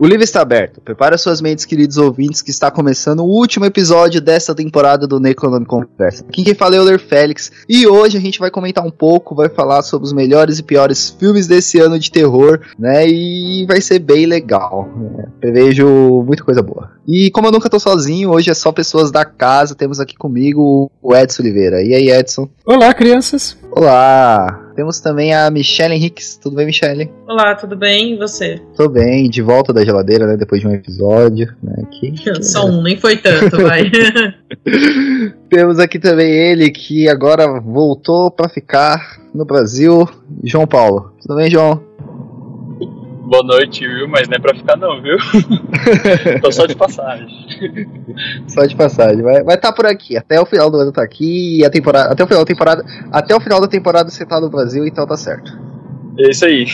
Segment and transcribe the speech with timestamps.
[0.00, 0.80] O livro está aberto.
[0.80, 5.66] Prepara suas mentes, queridos ouvintes, que está começando o último episódio dessa temporada do Necronome
[5.66, 6.24] Conversa.
[6.26, 7.52] Aqui quem fala é o Euler Félix.
[7.68, 11.10] E hoje a gente vai comentar um pouco, vai falar sobre os melhores e piores
[11.10, 13.06] filmes desse ano de terror, né?
[13.06, 14.88] E vai ser bem legal.
[14.96, 15.26] Né?
[15.38, 16.92] Prevejo muita coisa boa.
[17.06, 19.74] E como eu nunca tô sozinho, hoje é só pessoas da casa.
[19.74, 21.82] Temos aqui comigo o Edson Oliveira.
[21.82, 22.48] E aí, Edson?
[22.64, 23.54] Olá, crianças.
[23.70, 24.69] Olá!
[24.80, 26.38] Temos também a Michelle Henriques.
[26.38, 27.12] Tudo bem, Michelle?
[27.28, 28.14] Olá, tudo bem?
[28.14, 28.62] E você?
[28.74, 30.38] Tô bem, de volta da geladeira, né?
[30.38, 31.84] Depois de um episódio, né?
[31.90, 32.42] Que, que...
[32.42, 33.90] Só um, nem foi tanto, vai.
[35.50, 40.08] Temos aqui também ele que agora voltou para ficar no Brasil,
[40.44, 41.12] João Paulo.
[41.20, 41.89] Tudo bem, João?
[43.30, 44.08] Boa noite, viu?
[44.08, 45.16] Mas não é pra ficar não, viu?
[46.42, 47.28] Tô só de passagem.
[48.48, 49.22] Só de passagem.
[49.22, 50.16] Vai estar tá por aqui.
[50.16, 51.60] Até o final do ano tá aqui.
[51.60, 52.10] E a temporada.
[52.10, 52.84] Até o final da temporada.
[53.12, 55.56] Até o final da temporada você tá no Brasil, então tá certo.
[56.18, 56.66] É isso aí.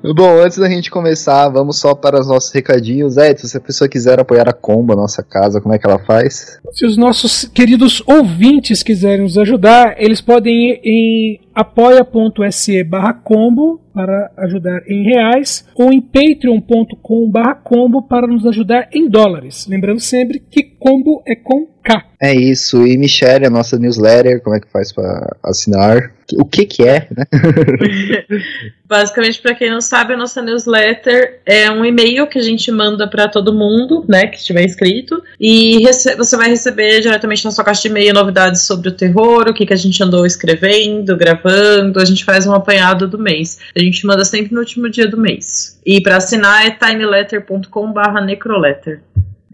[0.16, 3.18] Bom, antes da gente começar, vamos só para os nossos recadinhos.
[3.18, 6.58] Edson, se a pessoa quiser apoiar a Comba, nossa casa, como é que ela faz?
[6.72, 13.78] Se os nossos queridos ouvintes quiserem nos ajudar, eles podem ir em apoia.se barra combo
[13.92, 19.66] para ajudar em reais ou em patreon.com barra combo para nos ajudar em dólares.
[19.68, 22.04] Lembrando sempre que combo é com K.
[22.22, 22.86] É isso.
[22.86, 26.12] E Michelle, a nossa newsletter, como é que faz para assinar?
[26.34, 27.24] O que que é, né?
[28.86, 33.08] Basicamente, para quem não sabe, a nossa newsletter é um e-mail que a gente manda
[33.08, 35.80] para todo mundo, né, que estiver inscrito, e
[36.16, 39.66] você vai receber diretamente na sua caixa de e-mail novidades sobre o terror, o que,
[39.66, 43.58] que a gente andou escrevendo, gravando, a gente faz um apanhado do mês.
[43.76, 45.80] A gente manda sempre no último dia do mês.
[45.84, 49.02] E para assinar é tinyletter.com/necroletter.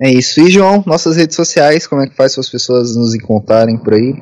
[0.00, 0.40] É isso.
[0.40, 3.94] E João, nossas redes sociais, como é que faz para as pessoas nos encontrarem por
[3.94, 4.14] aí?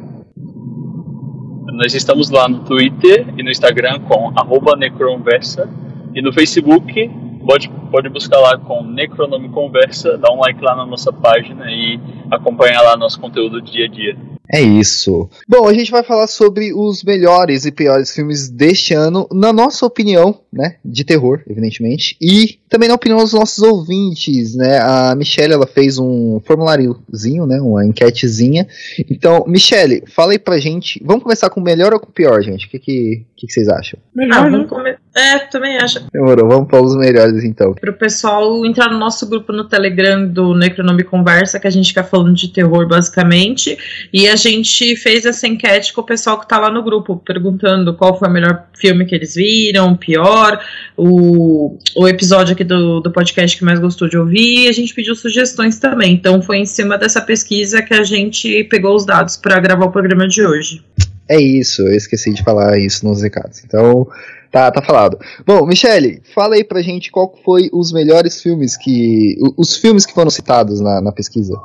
[1.72, 4.32] Nós estamos lá no Twitter e no Instagram com
[4.76, 5.68] necronversa
[6.14, 7.10] e no Facebook
[7.44, 11.98] pode, pode buscar lá com Necronome Conversa, dá um like lá na nossa página e
[12.30, 14.16] acompanhar lá nosso conteúdo dia a dia.
[14.50, 15.28] É isso.
[15.48, 19.86] Bom, a gente vai falar sobre os melhores e piores filmes deste ano, na nossa
[19.86, 24.78] opinião, né, de terror, evidentemente, e também na opinião dos nossos ouvintes, né?
[24.80, 28.66] A Michelle ela fez um formuláriozinho, né, uma enquetezinha.
[29.10, 31.02] Então, Michelle, fala aí pra gente.
[31.04, 32.66] Vamos começar com o melhor ou com o pior, gente?
[32.66, 33.98] O que que, que, que vocês acham?
[34.14, 34.94] Melhor, ah, vamos come...
[35.14, 36.00] É, também acho.
[36.12, 37.72] Demorou, vamos para os melhores então.
[37.74, 42.02] Pro pessoal entrar no nosso grupo no Telegram do Necronome Conversa, que a gente fica
[42.02, 43.78] falando de terror basicamente,
[44.12, 47.94] e a gente fez essa enquete com o pessoal que tá lá no grupo, perguntando
[47.94, 50.60] qual foi o melhor filme que eles viram, o pior,
[50.96, 54.92] o, o episódio aqui do, do podcast que mais gostou de ouvir, e a gente
[54.92, 56.12] pediu sugestões também.
[56.14, 59.92] Então foi em cima dessa pesquisa que a gente pegou os dados para gravar o
[59.92, 60.82] programa de hoje.
[61.28, 63.62] É isso, eu esqueci de falar isso nos recados.
[63.64, 64.06] Então,
[64.54, 65.18] Tá, tá falado.
[65.44, 69.34] Bom, Michele, fala aí pra gente qual foi os melhores filmes que.
[69.56, 71.60] Os filmes que foram citados na, na pesquisa.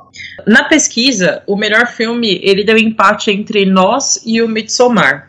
[0.47, 5.28] Na pesquisa, o melhor filme ele deu empate entre Nós e o Midsommar.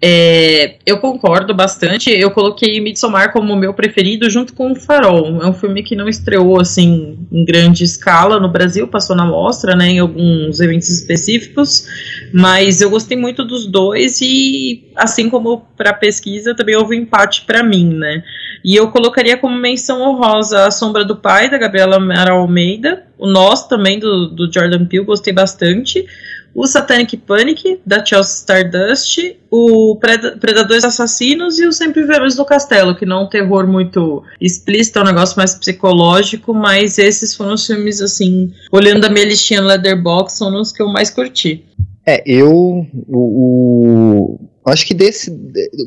[0.00, 2.10] É, eu concordo bastante.
[2.10, 5.42] Eu coloquei Midsommar como meu preferido junto com o Farol.
[5.42, 9.74] É um filme que não estreou assim em grande escala no Brasil, passou na mostra,
[9.74, 11.86] né, em alguns eventos específicos,
[12.32, 17.42] mas eu gostei muito dos dois e assim como para pesquisa também houve um empate
[17.46, 18.22] para mim, né?
[18.62, 21.96] E eu colocaria como menção honrosa A Sombra do Pai da Gabriela
[22.30, 26.04] Almeida, o Nós também do, do Jordan Peele, gostei bastante
[26.56, 29.94] o Satanic Panic, da Chelsea Stardust, o
[30.40, 34.98] Predadores Assassinos e o Sempre Verões do Castelo, que não é um terror muito explícito,
[34.98, 39.60] é um negócio mais psicológico, mas esses foram os filmes, assim, olhando a minha listinha
[39.60, 41.62] no Leatherbox, são os que eu mais curti.
[42.06, 42.86] É, eu.
[43.06, 44.38] O,
[44.72, 45.30] acho que desse.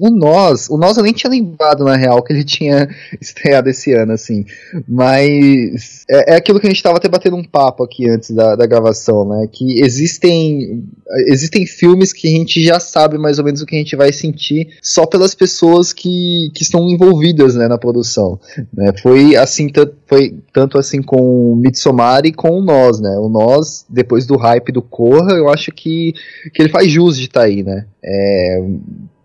[0.02, 0.70] O Nós.
[0.70, 2.88] O Nós eu nem tinha lembrado, na real, que ele tinha
[3.20, 4.46] estreado esse ano, assim.
[4.88, 6.06] Mas.
[6.10, 8.66] É, é aquilo que a gente tava até batendo um papo aqui antes da, da
[8.66, 9.48] gravação, né?
[9.52, 10.84] Que existem.
[11.28, 14.14] Existem filmes que a gente já sabe mais ou menos o que a gente vai
[14.14, 18.40] sentir só pelas pessoas que, que estão envolvidas né, na produção.
[18.72, 18.94] Né?
[19.02, 19.70] Foi assim,
[20.06, 23.18] foi tanto assim com Midsommar e com o Nós, né?
[23.18, 26.14] O Nós, depois do hype do Corra, eu acho que,
[26.54, 27.86] que ele faz jus de estar tá aí, né?
[28.04, 28.60] É,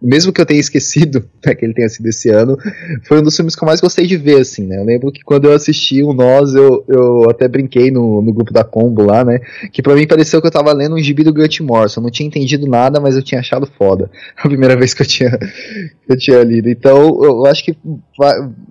[0.05, 2.57] mesmo que eu tenha esquecido né, que ele tenha sido esse ano,
[3.05, 4.79] foi um dos filmes que eu mais gostei de ver, assim, né?
[4.79, 8.53] Eu lembro que quando eu assisti o Nós, eu, eu até brinquei no, no grupo
[8.53, 9.41] da Combo lá, né?
[9.73, 12.01] Que pra mim pareceu que eu tava lendo um gibi do Grant Morrison.
[12.01, 14.11] Eu não tinha entendido nada, mas eu tinha achado foda.
[14.37, 16.69] A primeira vez que eu tinha, que eu tinha lido.
[16.69, 17.77] Então, eu acho que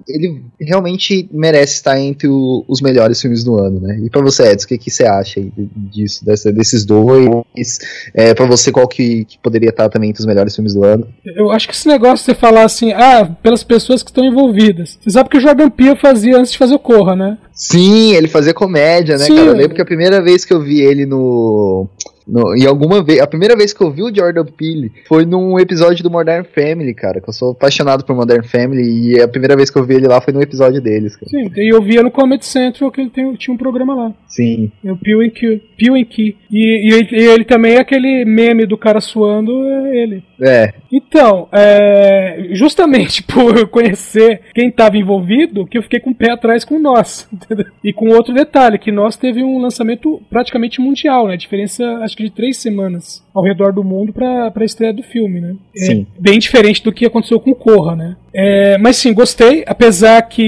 [0.07, 3.99] ele realmente merece estar entre o, os melhores filmes do ano, né?
[4.03, 5.41] E pra você, Edson, o que, que você acha
[5.75, 7.79] disso, dessa, desses dois?
[8.13, 11.07] É, pra você, qual que, que poderia estar também entre os melhores filmes do ano?
[11.25, 14.97] Eu acho que esse negócio de você falar assim, ah, pelas pessoas que estão envolvidas.
[15.01, 17.37] Você sabe que o Jordan Peele fazia antes de fazer o Corra, né?
[17.53, 19.35] Sim, ele fazia comédia, né, Sim.
[19.35, 19.47] cara?
[19.47, 21.87] Eu lembro que a primeira vez que eu vi ele no
[22.27, 25.59] no, e alguma vez, a primeira vez que eu vi o Jordan Peele foi num
[25.59, 27.21] episódio do Modern Family, cara.
[27.21, 30.07] Que eu sou apaixonado por Modern Family e a primeira vez que eu vi ele
[30.07, 31.15] lá foi no episódio deles.
[31.15, 31.29] Cara.
[31.29, 34.13] Sim, e eu via no Comedy Central que ele tem, tinha um programa lá.
[34.27, 34.71] Sim.
[34.83, 35.61] É o Peele and Q.
[35.77, 36.35] Peele and Key.
[36.51, 40.23] E, e, e, ele também é aquele meme do cara suando, é ele.
[40.41, 40.73] É.
[40.91, 46.63] Então, é, justamente por conhecer quem estava envolvido, que eu fiquei com o pé atrás
[46.63, 47.27] com nós.
[47.33, 47.65] Entendeu?
[47.83, 51.33] E com outro detalhe, que nós teve um lançamento praticamente mundial, né?
[51.33, 55.03] A diferença, acho que de três semanas ao redor do mundo para a estreia do
[55.03, 55.55] filme, né?
[55.75, 56.07] É sim.
[56.17, 58.15] É bem diferente do que aconteceu com Corra, né?
[58.33, 60.41] É, mas sim, gostei, apesar que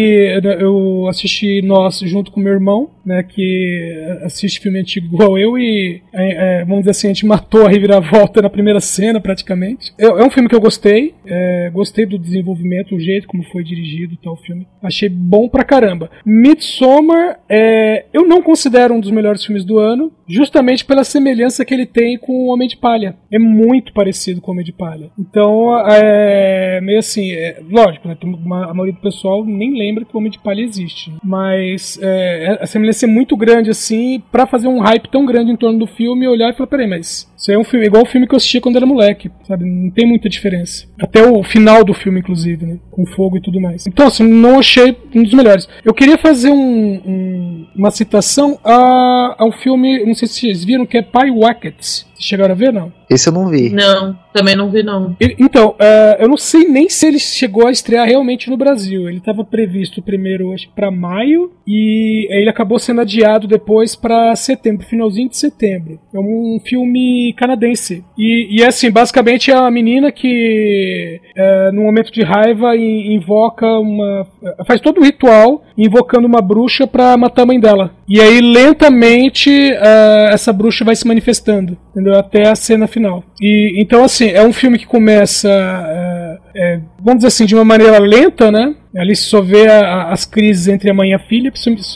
[0.60, 6.02] eu assisti Nós junto com meu irmão, né, que assiste filme antigo igual eu e,
[6.12, 9.94] é, é, vamos dizer assim, a gente matou a reviravolta na primeira cena praticamente.
[10.00, 13.64] É, é um filme que eu gostei, é, gostei do desenvolvimento, o jeito como foi
[13.64, 14.66] dirigido e tal filme.
[14.82, 16.10] Achei bom pra caramba.
[16.26, 21.74] Midsommar, é, eu não considero um dos melhores filmes do ano, justamente pela semelhança que
[21.74, 23.16] ele tem com o Homem de Palha.
[23.32, 25.10] É muito parecido com o Homem de Palha.
[25.18, 30.20] Então, é meio assim, é, lógico, né, a maioria do pessoal nem lembra que o
[30.20, 31.14] Homem de Palha existe.
[31.24, 35.58] Mas é, a semelhança é muito grande assim, para fazer um hype tão grande em
[35.58, 38.26] torno do filme, olhar e falar, peraí, mas isso é um filme igual o filme
[38.26, 39.66] que eu assisti quando era moleque, sabe?
[39.66, 40.88] Não tem muita diferença.
[41.00, 42.80] Até o final do filme, inclusive, né?
[42.90, 43.86] Com fogo e tudo mais.
[43.86, 45.70] Então, assim, não achei um dos melhores.
[45.84, 50.66] Eu queria fazer um, um, uma citação a, a um filme, não sei se vocês
[50.66, 52.08] viram, que é Pie Wackets.
[52.18, 52.92] Chegaram a ver, não?
[53.10, 53.70] Esse eu não vi.
[53.70, 55.16] Não, também não vi, não.
[55.20, 59.08] Ele, então, uh, eu não sei nem se ele chegou a estrear realmente no Brasil.
[59.08, 64.36] Ele estava previsto primeiro, acho que pra maio, e ele acabou sendo adiado depois para
[64.36, 66.00] setembro, finalzinho de setembro.
[66.14, 68.04] É um filme canadense.
[68.18, 73.68] E, e é assim, basicamente é uma menina que, uh, num momento de raiva, invoca
[73.80, 74.28] uma.
[74.66, 77.92] faz todo o ritual invocando uma bruxa para matar a mãe dela.
[78.08, 82.20] E aí, lentamente, uh, essa bruxa vai se manifestando, entendeu?
[82.20, 83.24] Até a cena final.
[83.40, 87.64] E então, assim, é um filme que começa, é, é, vamos dizer assim, de uma
[87.64, 88.76] maneira lenta, né?
[88.98, 91.52] Ali se só vê a, a, as crises entre a mãe e a filha,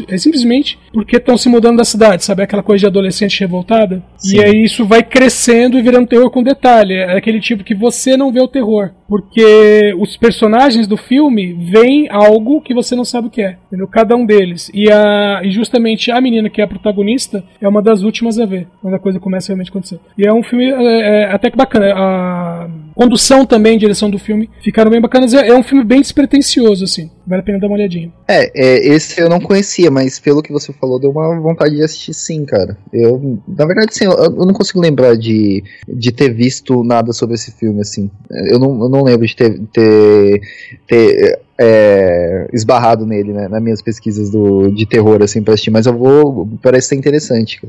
[0.08, 2.44] é simplesmente porque estão se mudando da cidade, sabe?
[2.44, 4.04] Aquela coisa de adolescente revoltada.
[4.18, 4.38] Sim.
[4.38, 6.96] E aí isso vai crescendo e virando terror com detalhe.
[6.96, 8.92] É aquele tipo que você não vê o terror.
[9.08, 13.58] Porque os personagens do filme veem algo que você não sabe o que é.
[13.68, 13.88] Entendeu?
[13.88, 14.70] Cada um deles.
[14.74, 18.46] E, a, e justamente a menina que é a protagonista é uma das últimas a
[18.46, 18.68] ver.
[18.82, 20.00] Quando a coisa começa a realmente acontecer.
[20.18, 21.94] E é um filme é, é, até que bacana.
[21.96, 22.70] A
[23.00, 25.34] condução também, direção do filme ficaram bem bacanas.
[25.34, 27.10] É, é um filme bem despretensioso assim.
[27.26, 28.12] Vale a pena dar uma olhadinha.
[28.28, 31.82] É, é, esse eu não conhecia, mas pelo que você falou, deu uma vontade de
[31.82, 32.78] assistir sim, cara.
[32.92, 37.36] Eu, na verdade, sim, eu, eu não consigo lembrar de, de ter visto nada sobre
[37.36, 38.12] esse filme, assim.
[38.30, 40.42] Eu não, eu não lembro de ter, ter,
[40.86, 45.86] ter é, esbarrado nele, né, nas minhas pesquisas do, de terror, assim, pra assistir, mas
[45.86, 47.60] eu vou, parece ser interessante.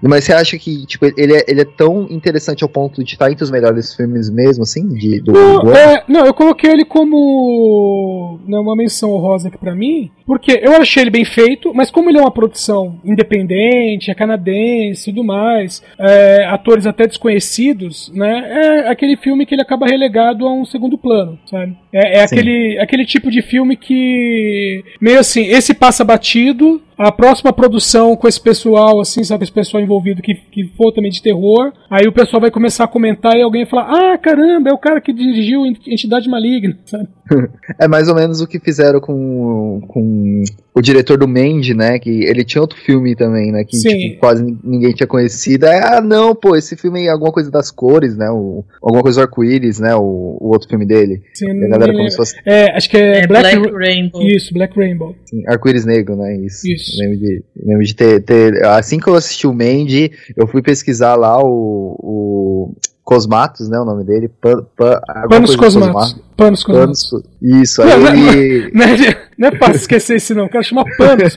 [0.00, 3.30] Mas você acha que, tipo, ele é, ele é tão interessante ao ponto de estar
[3.30, 6.84] entre os melhores filmes mesmo, assim, de, do, não, do é, não, eu coloquei ele
[6.84, 11.90] como né, uma menção honrosa aqui pra mim, porque eu achei ele bem feito, mas
[11.90, 18.12] como ele é uma produção independente, é canadense e tudo mais, é, atores até desconhecidos,
[18.14, 21.76] né, é aquele filme que ele acaba relegado a um segundo plano, sabe?
[21.92, 27.50] É, é aquele, aquele tipo de filme que, meio assim, esse passa batido, a próxima
[27.50, 31.72] produção com esse pessoal, assim, sabe, esse pessoal envolvido que, que for também de terror,
[31.90, 34.78] aí o pessoal vai começar a comentar e alguém vai falar, ah, caramba, é o
[34.78, 37.08] cara que dirigiu Entidade Maligna, sabe?
[37.78, 40.42] É mais ou menos o que fizeram com, com
[40.74, 41.98] o diretor do Mandy, né?
[41.98, 43.64] Que ele tinha outro filme também, né?
[43.64, 45.66] Que tipo, quase ninguém tinha conhecido.
[45.66, 48.28] É, ah, não, pô, esse filme é alguma coisa das cores, né?
[48.30, 49.94] O, alguma coisa do arco-íris, né?
[49.94, 51.22] O, o, outro filme dele.
[51.34, 52.36] Sim, a galera se fosse...
[52.44, 54.22] É, acho que é, É Black, Black Rainbow.
[54.22, 55.14] Isso, Black Rainbow.
[55.24, 56.36] Sim, arco-íris negro, né?
[56.36, 56.66] Isso.
[56.66, 56.89] Isso.
[56.98, 58.64] Lembro de, lembro de ter, ter.
[58.66, 61.96] Assim que eu assisti o Mandy, eu fui pesquisar lá o.
[61.98, 63.76] o Cosmatos, né?
[63.80, 64.28] O nome dele.
[64.28, 65.92] Pan, pan, Panos Cosmatos.
[66.12, 66.16] Cosmatos.
[66.36, 67.10] Panos Cosmatos.
[67.10, 67.26] Panos-
[67.62, 68.70] Isso, aí Não, não, ele.
[68.72, 71.36] Não é, não é fácil esquecer esse não, o cara chama Panos.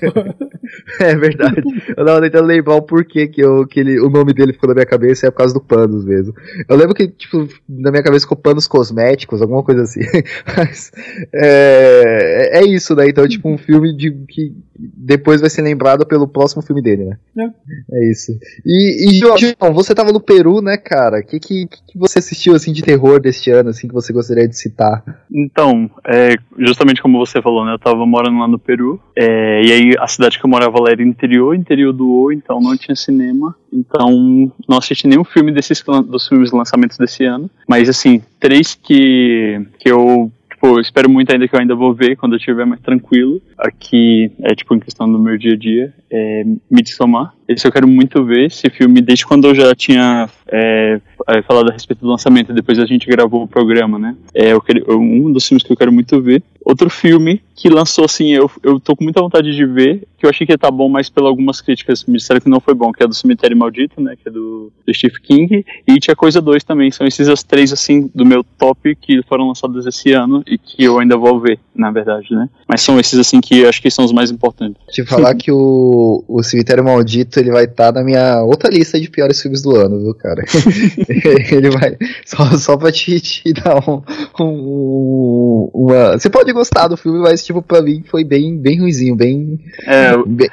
[1.00, 1.62] É verdade.
[1.96, 4.76] Eu tava tentando lembrar o porquê que, eu, que ele, o nome dele ficou na
[4.76, 6.34] minha cabeça, é por causa do Panos mesmo.
[6.68, 10.02] Eu lembro que, tipo, na minha cabeça ficou Panos Cosméticos, alguma coisa assim.
[10.58, 10.92] Mas
[11.34, 13.08] é, é isso, né?
[13.08, 17.06] Então, é tipo, um filme de, que depois vai ser lembrado pelo próximo filme dele,
[17.06, 17.54] né?
[17.92, 18.38] É, isso.
[18.66, 21.20] E, e João, você tava no Peru, né, cara?
[21.20, 24.48] O que, que, que você assistiu, assim, de terror deste ano, assim, que você gostaria
[24.48, 25.04] de citar?
[25.32, 27.74] Então, é, justamente como você falou, né?
[27.74, 29.00] Eu tava morando lá no Peru.
[29.16, 32.60] é, e aí a cidade que eu morava lá era interior, interior do O, então
[32.60, 33.56] não tinha cinema.
[33.72, 37.50] Então não assisti nenhum filme desses dos filmes lançamentos desse ano.
[37.68, 40.32] Mas assim, três que, que eu
[40.64, 43.42] tipo, espero muito ainda que eu ainda vou ver quando eu estiver mais tranquilo.
[43.58, 45.94] Aqui é tipo em questão do meu dia a dia.
[46.10, 47.34] É Midsommar.
[47.48, 48.46] Esse eu quero muito ver.
[48.46, 52.78] Esse filme, desde quando eu já tinha é, é, falado a respeito do lançamento, depois
[52.78, 54.16] a gente gravou o programa, né?
[54.36, 56.44] É quero, um dos filmes que eu quero muito ver.
[56.64, 60.30] Outro filme que lançou assim, eu, eu tô com muita vontade de ver, que eu
[60.30, 62.92] achei que ia estar bom, mas pelas algumas críticas me disseram que não foi bom,
[62.92, 64.16] que é do Cemitério Maldito, né?
[64.22, 65.66] Que é do, do Steve King.
[65.88, 66.92] E tinha Coisa 2 também.
[66.92, 70.84] São esses as três, assim, do meu top que foram lançados esse ano e que
[70.84, 72.48] eu ainda vou ver, na verdade, né?
[72.68, 74.82] Mas são esses, assim, que eu acho que são os mais importantes.
[74.92, 79.10] Te falar que o, o Cemitério Maldito ele vai estar na minha outra lista de
[79.10, 80.43] piores filmes do ano, viu, cara?
[81.52, 81.98] ele vai.
[82.26, 84.02] Só, só pra te, te dar um,
[84.40, 86.14] um- uma.
[86.18, 89.60] Você pode gostar do filme, mas, tipo, pra mim foi bem, bem ruizinho, bem.
[89.86, 90.50] É, bem-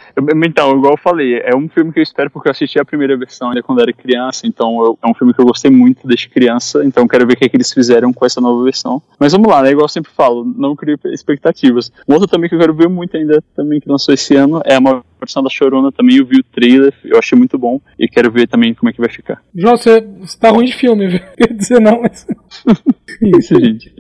[0.47, 3.17] Então, igual eu falei, é um filme que eu espero porque eu assisti a primeira
[3.17, 6.29] versão ainda quando era criança, então eu- é um filme que eu gostei muito desde
[6.29, 9.03] criança, então quero ver o que, é que eles fizeram com essa nova versão.
[9.19, 9.71] Mas vamos lá, né?
[9.71, 11.91] Igual eu sempre falo, não crio expectativas.
[12.09, 14.79] Um outro também que eu quero ver muito ainda, também que lançou esse ano, é
[14.79, 18.31] uma versão da Chorona também, eu vi o trailer, eu achei muito bom, e quero
[18.31, 19.43] ver também como é que vai ficar.
[19.55, 21.21] João, você, você tá ruim de filme, viu?
[21.37, 22.27] Quer dizer não, mas.
[23.39, 23.93] Isso, gente.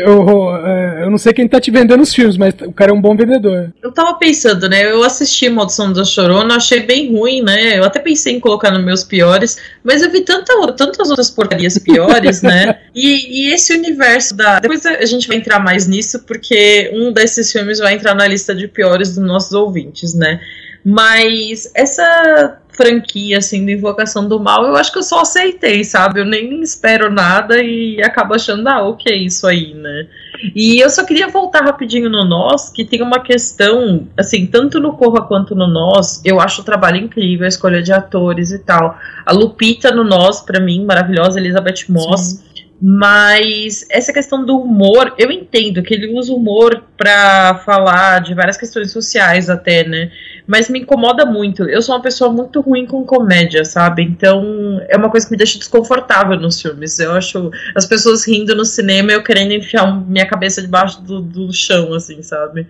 [0.00, 2.94] Eu, é, eu não sei quem tá te vendendo os filmes, mas o cara é
[2.94, 3.72] um bom vendedor.
[3.82, 4.84] Eu tava pensando, né?
[4.90, 7.78] Eu assisti Maldição da Chorona, achei bem ruim, né?
[7.78, 11.78] Eu até pensei em colocar nos meus piores, mas eu vi tanta, tantas outras porcarias
[11.78, 12.80] piores, né?
[12.96, 14.60] E, e esse universo da.
[14.60, 18.54] Depois a gente vai entrar mais nisso, porque um desses filmes vai entrar na lista
[18.54, 20.40] de piores dos nossos ouvintes, né?
[20.84, 26.20] Mas essa franquia, assim, do Invocação do Mal, eu acho que eu só aceitei, sabe?
[26.20, 30.06] Eu nem espero nada e acabo achando, ah, ok, isso aí, né?
[30.54, 34.94] E eu só queria voltar rapidinho no Nós, que tem uma questão, assim, tanto no
[34.96, 38.98] Corra quanto no Nós, eu acho o trabalho incrível, a escolha de atores e tal.
[39.24, 42.42] A Lupita no Nós, pra mim, maravilhosa, Elizabeth Moss.
[42.80, 48.56] Mas essa questão do humor, eu entendo que ele usa humor pra falar de várias
[48.56, 50.10] questões sociais até, né?
[50.46, 51.62] Mas me incomoda muito.
[51.64, 54.02] Eu sou uma pessoa muito ruim com comédia, sabe?
[54.02, 56.98] Então é uma coisa que me deixa desconfortável nos filmes.
[56.98, 61.52] Eu acho as pessoas rindo no cinema eu querendo enfiar minha cabeça debaixo do, do
[61.52, 62.66] chão, assim, sabe?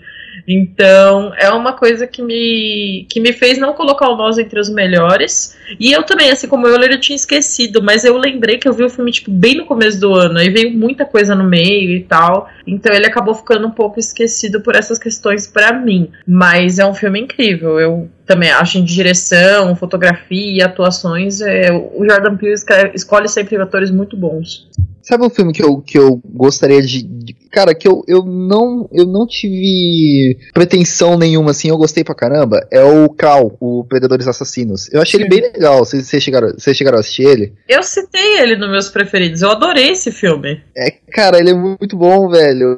[0.46, 4.68] Então é uma coisa que me, que me fez não colocar o Nós entre os
[4.68, 5.56] melhores.
[5.78, 8.84] E eu também, assim como eu, eu tinha esquecido, mas eu lembrei que eu vi
[8.84, 12.03] o filme tipo, bem no começo do ano, aí veio muita coisa no meio e
[12.03, 12.49] tal.
[12.67, 16.11] Então ele acabou ficando um pouco esquecido por essas questões pra mim.
[16.27, 17.79] Mas é um filme incrível.
[17.79, 21.41] Eu também acho em direção, fotografia, atuações.
[21.41, 22.55] É, o Jordan Peele
[22.95, 24.69] escolhe sempre atores muito bons.
[25.06, 28.88] Sabe um filme que eu, que eu gostaria de, de- Cara, que eu, eu, não,
[28.92, 32.66] eu não tive pretensão nenhuma, assim, eu gostei pra caramba.
[32.68, 34.92] É o Cal, o Predadores Assassinos.
[34.92, 35.40] Eu achei ele Sim.
[35.40, 35.78] bem legal.
[35.84, 37.52] Vocês vocês chegaram, vocês chegaram a assistir ele?
[37.68, 39.42] Eu citei ele nos meus preferidos.
[39.42, 40.61] Eu adorei esse filme.
[40.76, 42.76] É, cara, ele é muito bom, velho.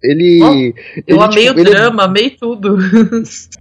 [0.00, 0.44] Ele.
[0.44, 0.74] Ele,
[1.08, 2.76] Eu amei tipo, o ele é- drama, amei tudo.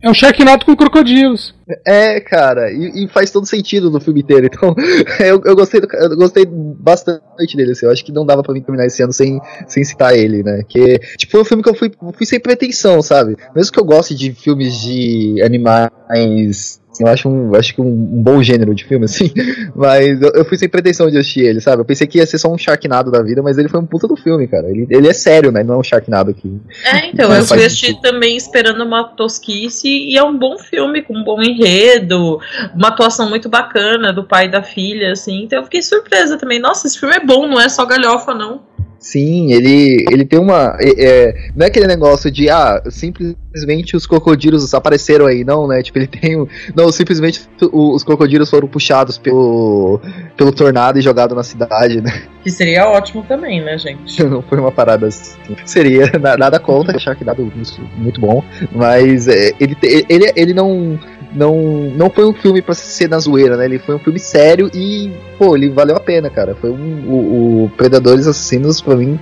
[0.04, 1.56] É um Sharknado com crocodilos.
[1.86, 4.48] É, cara, e, e faz todo sentido no filme inteiro.
[4.48, 4.76] Então,
[5.20, 7.86] eu, eu gostei do, eu gostei bastante dele, assim.
[7.86, 10.64] Eu acho que não dava pra mim terminar esse ano sem, sem citar ele, né?
[10.68, 13.38] Que, tipo, foi um filme que eu fui, fui sem pretensão, sabe?
[13.56, 18.24] Mesmo que eu goste de filmes de animais Eu acho um, acho que um, um
[18.24, 19.32] bom gênero de filme, assim.
[19.76, 21.82] Mas eu, eu, fui sem pretensão de assistir ele, sabe?
[21.82, 24.08] Eu pensei que ia ser só um Sharknado da vida, mas ele foi um puta
[24.08, 24.70] do filme, cara.
[24.70, 25.64] Ele, ele é sério, né?
[25.64, 26.60] Não é um Sharknado aqui.
[26.86, 31.16] É, então, eu fui assistir também esperando uma tosquice e é um bom filme, com
[31.16, 32.40] um bom enredo,
[32.76, 35.44] uma atuação muito bacana do pai e da filha, assim.
[35.44, 36.60] Então eu fiquei surpresa também.
[36.60, 38.62] Nossa, esse filme é bom, não é só galhofa, não.
[39.04, 40.78] Sim, ele, ele tem uma.
[40.80, 45.84] É, não é aquele negócio de, ah, simplesmente os crocodilos apareceram aí, não, né?
[45.84, 46.40] Tipo, ele tem.
[46.40, 47.42] Um, não, simplesmente
[47.74, 50.00] os crocodilos foram puxados pelo,
[50.38, 52.24] pelo tornado e jogados na cidade, né?
[52.44, 54.22] Que seria ótimo também, né, gente?
[54.22, 55.38] Não foi uma parada assim.
[55.66, 57.50] Seria, nada contra, achar que dado
[57.96, 59.78] muito bom, mas é, ele,
[60.10, 61.00] ele, ele não
[61.36, 61.56] não,
[61.96, 63.66] não foi um filme para ser na zoeira, né?
[63.66, 66.56] Ele foi um filme sério e, pô, ele valeu a pena, cara.
[66.56, 69.20] Foi um, o, o Predadores Assassinos, pra mim,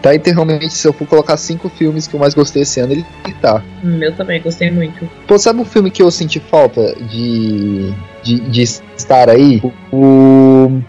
[0.00, 0.70] tá integralmente.
[0.70, 3.04] Se eu for colocar cinco filmes que eu mais gostei esse ano, ele
[3.40, 3.62] tá.
[3.82, 5.08] Meu também, gostei muito.
[5.26, 7.92] Pô, sabe um filme que eu senti falta de,
[8.22, 9.62] de, de estar aí?
[9.92, 10.80] O.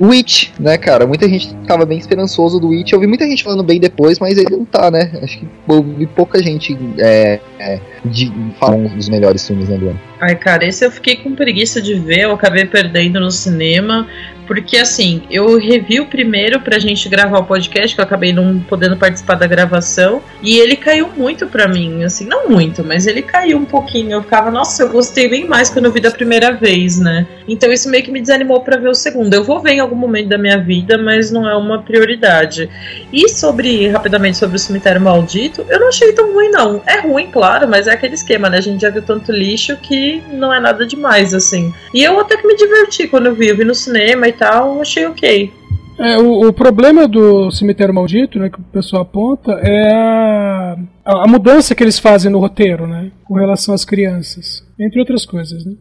[0.00, 1.06] Witch, né, cara?
[1.06, 2.92] Muita gente tava bem esperançoso do Witch.
[2.92, 5.10] Eu vi muita gente falando bem depois, mas ele não tá, né?
[5.22, 9.76] Acho que eu vi pouca gente é, é, de, falar um dos melhores filmes né,
[9.76, 10.00] do ano.
[10.20, 14.06] Ai, cara, esse eu fiquei com preguiça de ver, eu acabei perdendo no cinema.
[14.46, 18.60] Porque assim, eu revi o primeiro pra gente gravar o podcast, que eu acabei não
[18.60, 23.22] podendo participar da gravação, e ele caiu muito pra mim, assim, não muito, mas ele
[23.22, 24.12] caiu um pouquinho.
[24.12, 27.26] Eu ficava, nossa, eu gostei bem mais quando eu vi da primeira vez, né?
[27.48, 29.32] Então isso meio que me desanimou para ver o segundo.
[29.34, 32.68] Eu vou ver em algum momento da minha vida, mas não é uma prioridade.
[33.12, 36.82] E sobre, rapidamente, sobre o cemitério maldito, eu não achei tão ruim, não.
[36.86, 38.58] É ruim, claro, mas é aquele esquema, né?
[38.58, 41.72] A gente já viu tanto lixo que não é nada demais, assim.
[41.92, 44.80] E eu até que me diverti quando eu vi, eu vi no cinema e tal,
[44.80, 45.52] achei ok.
[45.98, 51.26] É, o, o, problema do cemitério maldito, né, que o pessoal aponta, é a, a,
[51.28, 55.72] mudança que eles fazem no roteiro, né, com relação às crianças, entre outras coisas, né.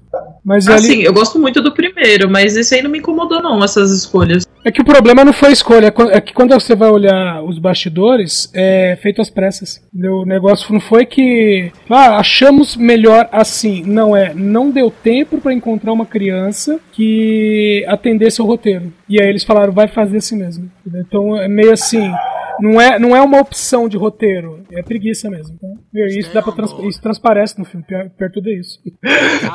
[0.44, 1.05] Mas assim, ali...
[1.05, 4.46] eu gosto muito do primeiro, mas esse aí não me incomodou não, essas escolhas.
[4.63, 7.60] É que o problema não foi a escolha, é que quando você vai olhar os
[7.60, 9.79] bastidores, é feito às pressas.
[9.94, 13.84] O negócio não foi que, ah, achamos melhor assim.
[13.86, 18.91] Não é, não deu tempo para encontrar uma criança que atendesse ao roteiro.
[19.08, 20.72] E aí eles falaram, vai fazer assim mesmo.
[20.88, 22.12] Então é meio assim,
[22.60, 25.56] não é, não é uma opção de roteiro, é preguiça mesmo.
[25.56, 28.80] Então, isso, dá pra trans, isso transparece no filme, perto tudo é isso.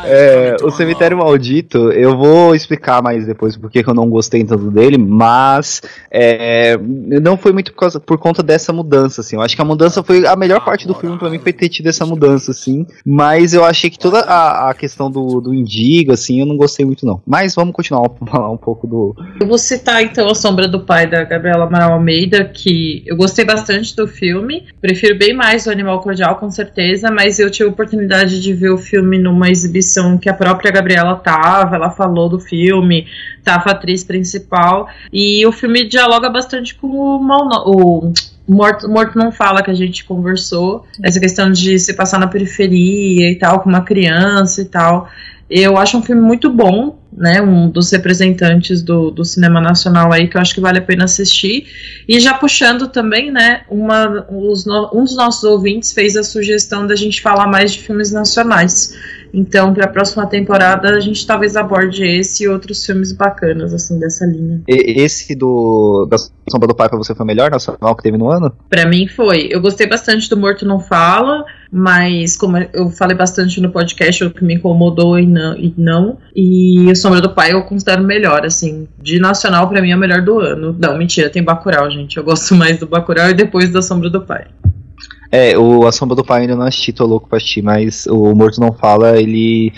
[0.05, 4.97] É, o Cemitério Maldito, eu vou explicar mais depois porque eu não gostei tanto dele,
[4.99, 9.37] mas é, não foi muito por, causa, por conta dessa mudança, assim.
[9.37, 10.27] Eu acho que a mudança foi.
[10.27, 12.87] A melhor parte do filme para mim foi ter tido essa mudança, assim.
[13.05, 16.85] Mas eu achei que toda a, a questão do, do Indigo, assim, eu não gostei
[16.85, 17.21] muito, não.
[17.27, 19.15] Mas vamos continuar a falar um pouco do.
[19.41, 23.45] Eu vou citar então a sombra do pai da Gabriela Amaral Almeida, que eu gostei
[23.45, 24.67] bastante do filme.
[24.81, 28.71] Prefiro bem mais o Animal Cordial, com certeza, mas eu tive a oportunidade de ver
[28.71, 33.07] o filme numa exibição que a própria Gabriela tava, ela falou do filme,
[33.45, 37.21] tava a atriz principal, e o filme dialoga bastante com o,
[37.67, 38.13] o
[38.49, 43.31] Morto, Morto Não Fala, que a gente conversou, essa questão de se passar na periferia
[43.31, 45.09] e tal, com uma criança e tal.
[45.51, 50.29] Eu acho um filme muito bom, né, um dos representantes do, do cinema nacional aí
[50.29, 51.67] que eu acho que vale a pena assistir.
[52.07, 56.95] E já puxando também, né, uma, os, um dos nossos ouvintes fez a sugestão da
[56.95, 58.95] gente falar mais de filmes nacionais.
[59.33, 63.99] Então, para a próxima temporada, a gente talvez aborde esse e outros filmes bacanas, assim,
[63.99, 64.63] dessa linha.
[64.69, 66.17] E, esse do da
[66.51, 68.53] Sombra do Pai para você foi o melhor nacional que teve no ano?
[68.69, 69.49] Para mim foi.
[69.51, 74.31] Eu gostei bastante do Morto Não Fala, mas como eu falei bastante no podcast, o
[74.31, 75.57] que me incomodou e não.
[75.57, 78.89] E, não, e a Sombra do Pai eu considero melhor, assim.
[79.01, 80.75] De nacional, para mim, é o melhor do ano.
[80.79, 82.17] Não, mentira, tem Bacurau, gente.
[82.17, 84.47] Eu gosto mais do Bacurau e depois da Sombra do Pai.
[85.33, 88.35] É, o A Sombra do Pai ainda não assisti, tô louco pra assistir, mas o
[88.35, 89.73] Morto Não Fala, ele.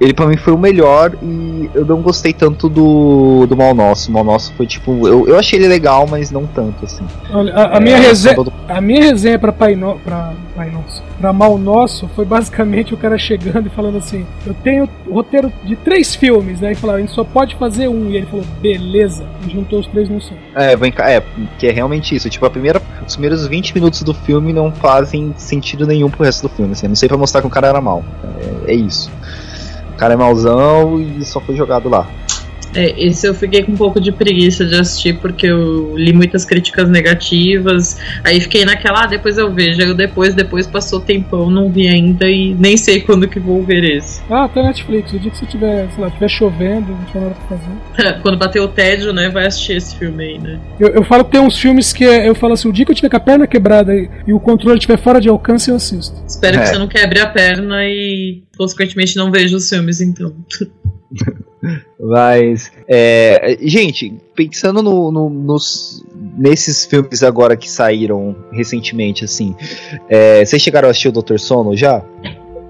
[0.00, 4.10] Ele pra mim foi o melhor e eu não gostei tanto do, do Mal Nosso.
[4.10, 5.06] O Mal Nosso foi tipo.
[5.06, 7.04] Eu, eu achei ele legal, mas não tanto, assim.
[7.30, 8.52] Olha, a, a é, minha, resenha, do...
[8.66, 12.96] a minha resenha pra Pai, no, pra, Pai Nosso, pra Mal Nosso, foi basicamente o
[12.96, 16.72] cara chegando e falando assim: Eu tenho roteiro de três filmes, né?
[16.72, 18.10] E falou, a gente só pode fazer um.
[18.10, 20.34] E ele falou, beleza, e juntou os três no som.
[20.54, 21.22] É, vem é,
[21.58, 22.30] que é realmente isso.
[22.30, 26.24] Tipo, a primeira, os primeiros 20 minutos do filme não faz fazem sentido nenhum pro
[26.24, 26.72] resto do filme.
[26.72, 26.88] Assim.
[26.88, 28.04] Não sei pra mostrar que o cara era mal.
[28.66, 29.10] É, é isso.
[29.92, 32.08] O cara é mauzão e só foi jogado lá.
[32.74, 36.44] É, esse eu fiquei com um pouco de preguiça de assistir porque eu li muitas
[36.44, 37.98] críticas negativas.
[38.24, 39.80] Aí fiquei naquela, ah, depois eu vejo.
[39.80, 43.62] Aí eu depois, depois passou tempão, não vi ainda e nem sei quando que vou
[43.62, 44.20] ver esse.
[44.30, 45.12] Ah, tem Netflix.
[45.12, 48.20] O dia que você tiver, sei lá, tiver chovendo, não tiver nada pra fazer.
[48.22, 50.58] Quando bater o tédio, né, vai assistir esse filme aí, né?
[50.80, 52.90] Eu, eu falo que tem uns filmes que é- eu falo assim, o dia que
[52.90, 55.76] eu tiver com a perna quebrada e, e o controle estiver fora de alcance, eu
[55.76, 56.14] assisto.
[56.26, 56.60] Espero É.
[56.62, 60.34] que você não quebre a perna e, consequentemente, não veja os filmes, então.
[61.98, 66.04] Mas, é, gente, pensando no, no- nos,
[66.36, 69.54] nesses filmes agora que saíram recentemente, assim,
[70.08, 71.38] é, vocês chegaram a assistir o Dr.
[71.38, 72.02] Sono já?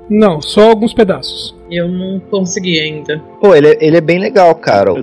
[0.08, 1.54] Não, só alguns pedaços.
[1.70, 3.22] Eu não consegui ainda.
[3.40, 4.90] Pô, ele, é- ele é bem legal, cara.
[4.90, 5.02] Eu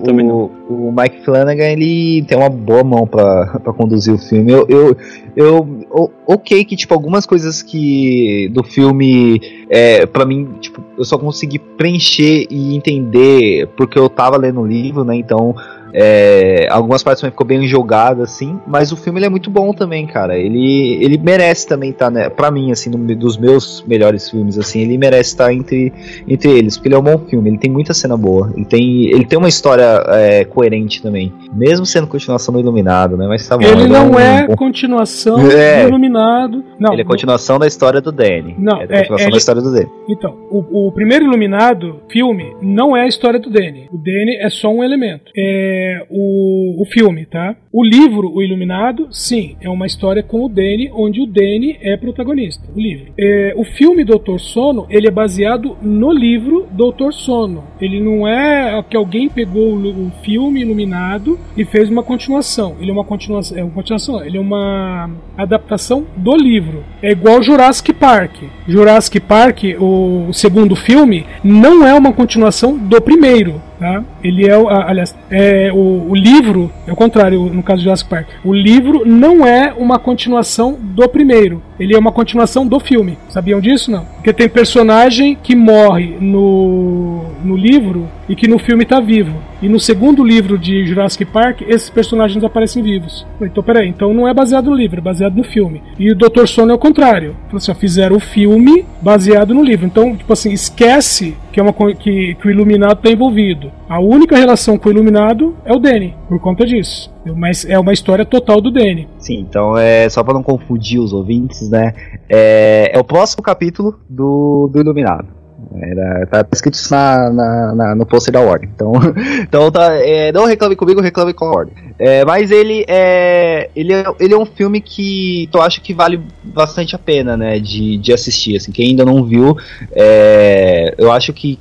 [0.69, 4.51] O, o Mike Flanagan, ele tem uma boa mão pra, pra conduzir o filme.
[4.51, 4.97] Eu, eu,
[5.35, 11.03] eu o- ok que, tipo, algumas coisas que do filme, é, para mim, tipo, eu
[11.03, 15.55] só consegui preencher e entender porque eu tava lendo o livro, né, então...
[15.93, 19.73] é, algumas partes também ficou bem jogadas, assim, mas o filme ele é muito bom
[19.73, 20.37] também, cara.
[20.37, 24.81] Ele, ele merece também estar, né, pra mim, assim, no, dos meus melhores filmes, assim,
[24.81, 25.91] ele merece estar entre,
[26.27, 29.05] entre eles, porque ele é um bom filme, ele tem muita cena boa, ele tem,
[29.07, 33.27] ele tem uma história é, coerente também, mesmo sendo continuação do Iluminado, né?
[33.27, 33.63] Mas tá bom.
[33.63, 35.83] ele não um é bom- continuação É.
[35.83, 36.63] do Iluminado.
[36.79, 38.55] Não, ele é continuação da história do Danny.
[38.57, 39.87] Não, é é- continuação ele- da história do Danny.
[40.09, 43.87] Então, o, o primeiro Iluminado filme não é a história do Danny.
[43.91, 45.31] O Danny é só um elemento.
[45.37, 47.55] É o, o filme, tá?
[47.71, 51.95] O livro, O Iluminado, sim, é uma história com o Danny, onde o Danny é
[51.95, 52.63] protagonista.
[52.75, 53.13] O livro.
[53.17, 57.63] É, o filme Doutor Sono, ele é baseado no livro Doutor Sono.
[57.79, 62.75] Ele não é que alguém pegou o, o filme Iluminado e fez uma continuação.
[62.79, 66.83] Ele é uma continuação, é uma continuação, ele é uma adaptação do livro.
[67.01, 68.43] É igual Jurassic Park.
[68.67, 73.61] Jurassic Park, o, o segundo filme, não é uma continuação do primeiro.
[73.81, 74.03] Tá?
[74.23, 78.27] Ele é, aliás, é o, o livro, é o contrário, no caso de Jurassic Park.
[78.45, 81.63] O livro não é uma continuação do primeiro.
[81.79, 83.17] Ele é uma continuação do filme.
[83.27, 84.05] Sabiam disso, não?
[84.05, 89.37] Porque tem personagem que morre no, no livro e que no filme tá vivo.
[89.61, 93.25] E no segundo livro de Jurassic Park, esses personagens aparecem vivos.
[93.39, 95.83] Então, peraí, então não é baseado no livro, é baseado no filme.
[95.99, 96.47] E o Dr.
[96.47, 97.35] Sono é o contrário.
[97.45, 99.85] Falou assim, ó, fizeram o filme baseado no livro.
[99.85, 103.71] Então, tipo assim, esquece que, é uma, que, que o Iluminado tá envolvido.
[103.87, 107.13] A única relação com o Iluminado é o Danny, por conta disso.
[107.35, 109.07] Mas é uma história total do Danny.
[109.19, 111.93] Sim, então é só pra não confundir os ouvintes, né?
[112.27, 115.40] É, é o próximo capítulo do, do Iluminado.
[115.73, 118.69] Era, tá escrito isso na, na, na- no pôster da Ordem.
[118.75, 118.91] Então,
[119.41, 121.73] então tá, é, não reclame comigo, reclame com a Ordem.
[121.97, 124.03] É, mas ele é, ele é.
[124.19, 127.59] Ele é um filme que eu acho que vale bastante a pena, né?
[127.59, 128.57] De, de assistir.
[128.57, 129.55] Assim, quem ainda não viu,
[129.93, 131.57] é, eu acho que.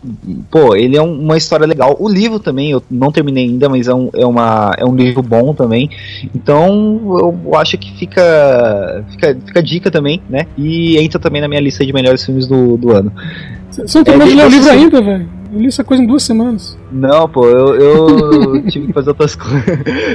[0.51, 1.96] Pô, ele é um- uma história legal.
[2.01, 5.23] O livro também, eu não terminei ainda, mas é um, é uma, é um livro
[5.23, 5.90] bom também.
[6.35, 7.01] Então,
[7.44, 10.46] eu acho que fica, fica, fica dica também, né?
[10.57, 13.12] E entra também na minha lista de melhores filmes do, do ano.
[13.70, 15.28] Você não terminou É, de ler o livro ainda, velho?
[15.52, 16.78] Eu li essa coisa em duas semanas.
[16.90, 17.74] Não, pô, eu,
[18.57, 19.62] eu tive que fazer outras coisas.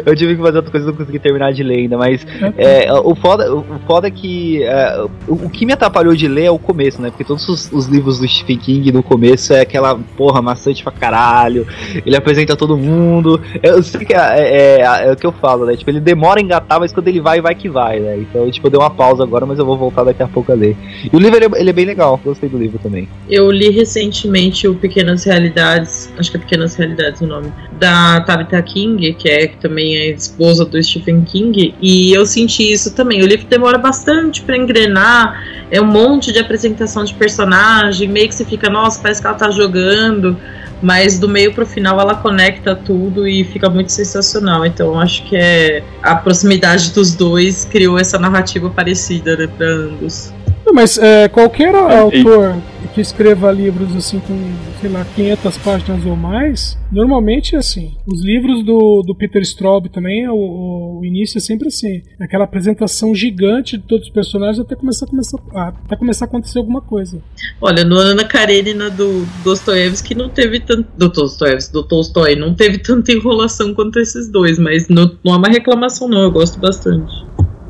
[0.05, 2.25] Eu tive que fazer outras coisas, não consegui terminar de ler ainda, mas
[2.57, 6.45] é, o, foda, o foda é que é, o, o que me atrapalhou de ler
[6.45, 7.09] é o começo, né?
[7.09, 10.91] Porque todos os, os livros do Stephen King no começo é aquela porra maçante pra
[10.91, 11.65] caralho.
[12.05, 13.41] Ele apresenta todo mundo.
[13.63, 15.75] Eu sei que é, é- é- é o que eu falo, né?
[15.75, 18.17] Tipo, ele demora a engatar, mas quando ele vai, vai que vai, né?
[18.17, 20.55] Então, tipo, eu dei uma pausa agora, mas eu vou voltar daqui a pouco a
[20.55, 20.75] ler.
[21.11, 23.07] E o livro, ele, é- ele é bem legal, gostei do livro também.
[23.29, 28.61] Eu li recentemente o Pequenas Realidades, acho que é Pequenas Realidades o nome, da Tabitha
[28.63, 33.21] King, que é que também é esposa do Stephen King, e eu senti isso também.
[33.21, 38.35] O livro demora bastante pra engrenar, é um monte de apresentação de personagem, meio que
[38.35, 40.37] você fica, nossa, parece que ela tá jogando,
[40.81, 44.65] mas do meio pro final ela conecta tudo e fica muito sensacional.
[44.65, 50.33] Então acho que é a proximidade dos dois criou essa narrativa parecida né, pra ambos.
[50.65, 52.55] Não, mas é, qualquer e- autor
[52.93, 54.33] que escreva livros assim com,
[54.79, 57.93] sei lá, 500 páginas ou mais, normalmente é assim.
[58.07, 62.01] Os livros do, do Peter Straub também, o, o início é sempre assim.
[62.19, 66.57] Aquela apresentação gigante de todos os personagens até começar a, começar, até começar a acontecer
[66.57, 67.21] alguma coisa.
[67.59, 70.87] Olha, no Ana Karenina do Dostoiévski não teve tanto.
[70.97, 75.37] Do Dostoiévski, do Tolstói, não teve tanta enrolação quanto esses dois, mas não, não é
[75.37, 77.11] uma reclamação, não, eu gosto bastante.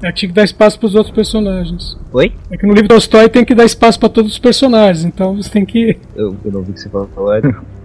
[0.06, 1.98] É, tinha que dar espaço para os outros personagens.
[2.14, 2.32] Oi?
[2.52, 5.50] É que no livro Tolstói tem que dar espaço para todos os personagens, então você
[5.50, 5.98] tem que.
[6.16, 7.06] Eu, eu não vi o que você falou.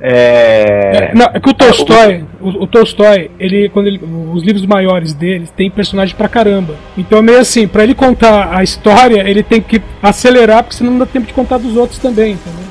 [0.00, 1.10] É.
[1.10, 4.00] É, não, é que o Tolstói, o, o Tolstói, ele, quando ele,
[4.32, 6.76] os livros maiores dele tem personagem pra caramba.
[6.96, 10.92] Então é meio assim, pra ele contar a história, ele tem que acelerar, porque senão
[10.92, 12.63] não dá tempo de contar dos outros também, entendeu?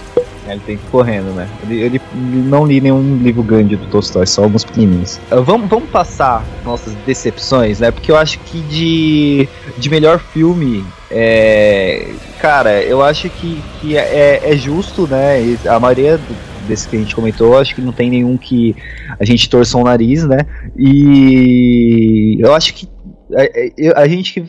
[0.48, 1.48] Ele tem que ir correndo, né?
[1.70, 5.18] Ele, não li nenhum livro grande do Tolstói, só alguns pequenininhos.
[5.32, 7.92] Uh, vamos, vamos passar nossas decepções, né?
[7.92, 12.10] Porque eu acho que de, de melhor filme, é,
[12.42, 15.42] cara, eu acho que, que é, é justo, né?
[15.42, 18.76] E A maioria do- desse que a gente comentou, acho que não tem nenhum que
[19.20, 20.40] a gente torça o nariz, né?
[20.78, 22.88] E eu acho que
[23.34, 24.44] a, a- a gente que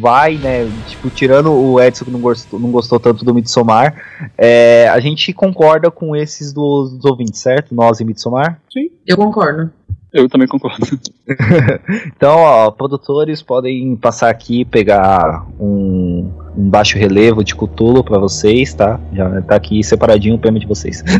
[0.00, 0.70] vai, né?
[0.86, 3.94] Tipo, tirando o Edson que não gostou, não gostou tanto do Midsommar,
[4.36, 7.74] é, a gente concorda com esses dos, dos ouvintes, certo?
[7.74, 8.60] Nós e Midsommar.
[9.06, 9.70] Eu concordo.
[10.12, 10.86] Eu também concordo.
[12.16, 18.72] Então, ó, produtores podem passar aqui pegar um, um baixo relevo de Cthulhu pra vocês,
[18.72, 18.98] tá?
[19.12, 21.04] Já tá aqui separadinho o prêmio de vocês.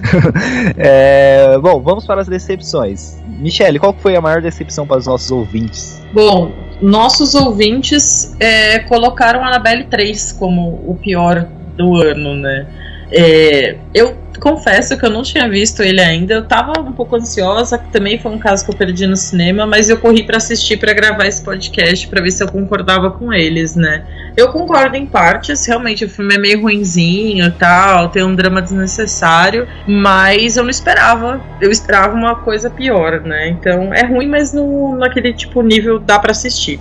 [0.79, 3.19] É, bom, vamos para as decepções.
[3.27, 6.03] Michele, qual foi a maior decepção para os nossos ouvintes?
[6.13, 11.47] Bom, nossos ouvintes é, colocaram Annabelle 3 como o pior
[11.77, 12.67] do ano, né?
[13.11, 16.35] É, eu confesso que eu não tinha visto ele ainda.
[16.35, 19.89] Eu tava um pouco ansiosa, também foi um caso que eu perdi no cinema, mas
[19.89, 23.75] eu corri pra assistir pra gravar esse podcast pra ver se eu concordava com eles,
[23.75, 24.05] né?
[24.37, 29.67] Eu concordo em partes, realmente o filme é meio ruinzinho tal, tem um drama desnecessário,
[29.87, 31.41] mas eu não esperava.
[31.61, 33.49] Eu esperava uma coisa pior, né?
[33.49, 36.79] Então é ruim, mas no, naquele tipo nível dá pra assistir.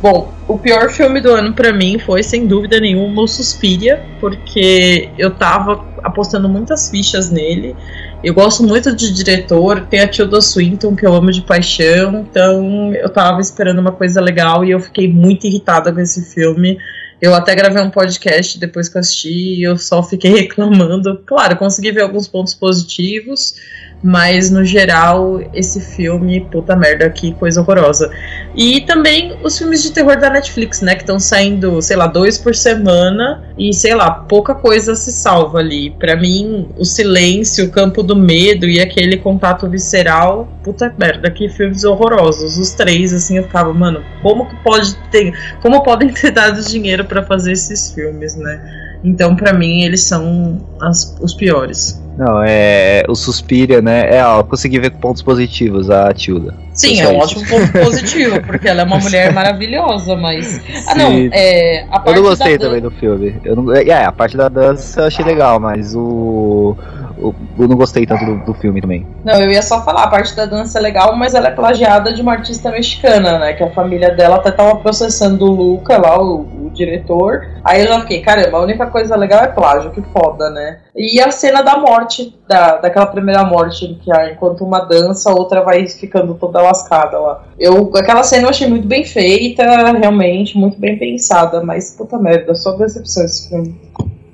[0.00, 5.10] Bom, o pior filme do ano pra mim foi, sem dúvida nenhuma, o Suspiria, porque
[5.18, 7.76] eu tava apostando muitas fichas nele.
[8.24, 12.94] Eu gosto muito de diretor, tem a Tilda Swinton, que eu amo de paixão, então
[12.94, 16.78] eu tava esperando uma coisa legal e eu fiquei muito irritada com esse filme.
[17.20, 21.22] Eu até gravei um podcast depois que eu assisti e eu só fiquei reclamando.
[21.26, 23.54] Claro, consegui ver alguns pontos positivos,
[24.02, 28.10] mas no geral, esse filme, puta merda, que coisa horrorosa.
[28.54, 30.94] E também os filmes de terror da Netflix, né?
[30.94, 35.58] Que estão saindo, sei lá, dois por semana e, sei lá, pouca coisa se salva
[35.58, 35.90] ali.
[35.90, 41.48] Pra mim, o silêncio, o campo do medo e aquele contato visceral, puta merda, que
[41.48, 42.56] filmes horrorosos.
[42.56, 45.34] Os três, assim, eu ficava, mano, como que pode ter.
[45.60, 48.58] Como podem ter dado dinheiro pra fazer esses filmes, né?
[49.04, 52.00] Então, pra mim, eles são as- os piores.
[52.16, 54.16] Não, é o Suspiria, né?
[54.16, 56.54] É, ó, consegui ver pontos positivos a Tilda.
[56.74, 60.60] Sim, é um ótimo ponto positivo, porque ela é uma mulher maravilhosa, mas.
[60.86, 61.84] Ah, não, é.
[61.90, 63.40] A Eu parte não gostei da dan- também do filme.
[63.44, 66.76] Eu não, é, a parte da dança eu achei legal, mas o,
[67.18, 69.06] o- eu não gostei tanto do, do filme também.
[69.24, 72.12] Não, eu ia só falar, a parte da dança é legal, mas ela é plagiada
[72.12, 73.52] de uma artista mexicana, né?
[73.54, 77.46] Que a família dela até tava processando o Luca lá, o, o diretor.
[77.64, 80.78] Aí eu já fiquei, caramba, a única coisa legal é plágio, que foda, né?
[80.96, 82.09] E a cena da morte,
[82.48, 87.44] da, daquela primeira morte, que enquanto uma dança, a outra vai ficando toda lascada lá.
[87.58, 92.54] Eu, aquela cena eu achei muito bem feita, realmente, muito bem pensada, mas puta merda,
[92.54, 93.74] só decepção esse filme.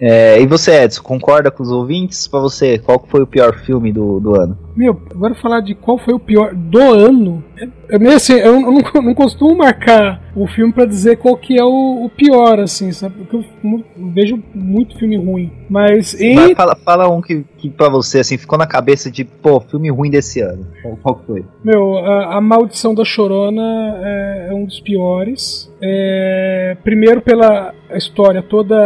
[0.00, 2.28] É, e você, Edson, concorda com os ouvintes?
[2.28, 4.58] Pra você, qual foi o pior filme do, do ano?
[4.76, 7.42] Meu, agora falar de qual foi o pior do ano.
[7.58, 11.58] É, é meio assim, eu não, não costumo marcar o filme pra dizer qual que
[11.58, 13.14] é o, o pior, assim, sabe?
[13.16, 13.44] Porque eu
[14.12, 15.50] vejo muito filme ruim.
[15.68, 19.24] Mas Vai, em, fala, fala um que, que pra você, assim, ficou na cabeça de,
[19.24, 20.66] pô, filme ruim desse ano.
[21.02, 21.42] Qual, foi?
[21.64, 25.72] meu, a, a Maldição da Chorona é, é um dos piores.
[25.80, 28.76] É, primeiro pela história toda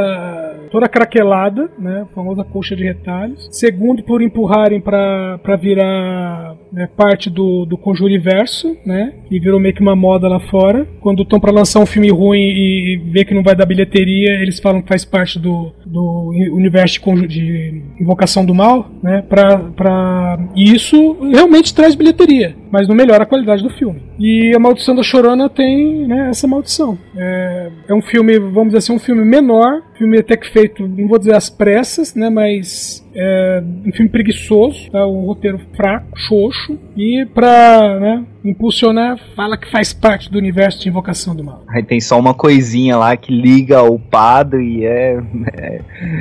[0.70, 3.48] toda craquelada, né, famosa coxa de retalhos.
[3.50, 9.82] Segundo por empurrarem pra virar né, parte do, do Conjuriverso, né, que virou meio que
[9.82, 10.86] uma moda lá fora.
[11.00, 14.58] Quando estão pra lançar um filme ruim e vê que não vai dar bilheteria, eles
[14.58, 20.38] falam que faz parte do, do universo de, de Invocação do Mal, né, pra, pra...
[20.54, 24.02] E isso realmente traz bilheteria, mas não melhora a qualidade do filme.
[24.18, 26.98] E a Maldição da Chorona tem né, essa maldição.
[27.16, 31.08] É, é um filme, vamos dizer assim, um filme menor, filme até que feito, não
[31.08, 36.78] vou dizer às pressas, né, mas é um filme preguiçoso, tá, um roteiro fraco, xoxo,
[36.96, 41.64] e pra né, impulsionar, fala que faz parte do universo de Invocação do Mal.
[41.68, 45.20] Aí tem só uma coisinha lá que liga o padre e é,
[45.54, 45.80] é-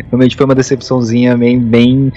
[0.10, 2.12] Realmente foi uma decepçãozinha bem, bem.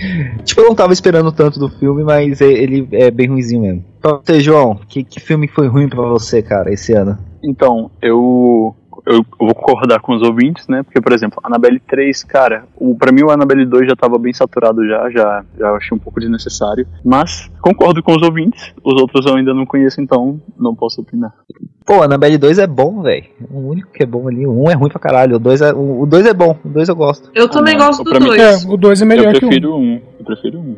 [0.45, 3.85] Tipo, eu não tava esperando tanto do filme, mas é- ele é bem ruimzinho mesmo.
[4.01, 7.19] Pra você, João, que, que filme foi ruim pra você, cara, esse ano?
[7.45, 10.83] Então, eu, eu vou concordar com os ouvintes, né?
[10.83, 14.33] Porque, por exemplo, Annabelle 3, cara, o, pra mim o Annabelle 2 já tava bem
[14.33, 16.87] saturado já, já, já achei um pouco desnecessário.
[17.05, 21.33] Mas concordo com os ouvintes, os outros eu ainda não conheço, então não posso opinar.
[21.85, 23.25] Pô, Annabelle 2 é bom, velho.
[23.51, 24.47] O único que é bom ali.
[24.47, 25.35] O 1 é ruim pra caralho.
[25.37, 26.57] O 2 é, o 2 é bom.
[26.65, 27.29] O 2 eu gosto.
[27.35, 28.65] Eu também não, gosto do pra mim- É, 2.
[28.67, 29.51] o 2 é melhor eu que o 1.
[29.51, 30.01] prefiro um.
[30.21, 30.77] Eu prefiro um.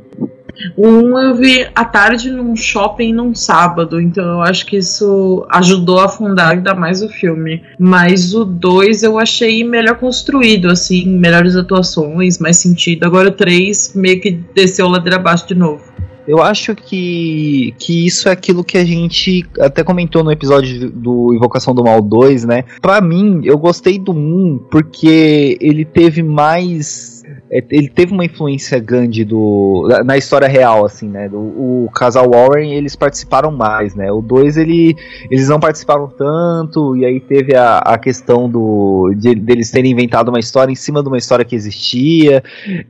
[0.77, 5.47] O 1 eu vi à tarde num shopping num sábado, então eu acho que isso
[5.51, 7.63] ajudou a afundar ainda mais o filme.
[7.79, 13.05] Mas o 2 eu achei melhor construído, assim, melhores atuações, mais sentido.
[13.05, 15.95] Agora o 3 meio que desceu ladeira abaixo de novo.
[16.27, 21.35] Eu acho que, que isso é aquilo que a gente até comentou no episódio do
[21.35, 22.65] Invocação do Mal 2, né?
[22.81, 27.14] Pra mim, eu gostei do 1 porque ele teve mais
[27.51, 31.29] ele teve uma influência grande do na história real assim né?
[31.33, 34.11] O casal Warren eles participaram mais né?
[34.11, 34.97] O 2 ele
[35.31, 40.29] eles não participaram tanto e aí teve a, a questão do de, deles terem inventado
[40.29, 42.43] uma história em cima de uma história que existia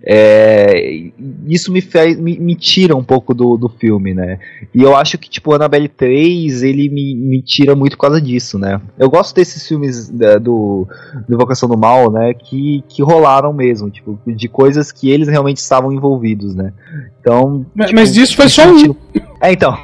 [0.03, 1.11] é,
[1.47, 4.39] isso me, fez, me, me tira um pouco do, do filme né?
[4.75, 8.59] E eu acho que tipo Annabelle 3 ele me, me tira muito por causa disso
[8.59, 8.81] né?
[8.99, 10.87] Eu gosto desses filmes da, do,
[11.29, 12.33] do do Mal né?
[12.35, 16.73] Que, que rolaram mesmo tipo de coisas que eles realmente estavam envolvidos, né?
[17.21, 17.65] Então.
[17.75, 18.95] Mas, tipo, mas disso foi só um.
[19.45, 19.77] É, então.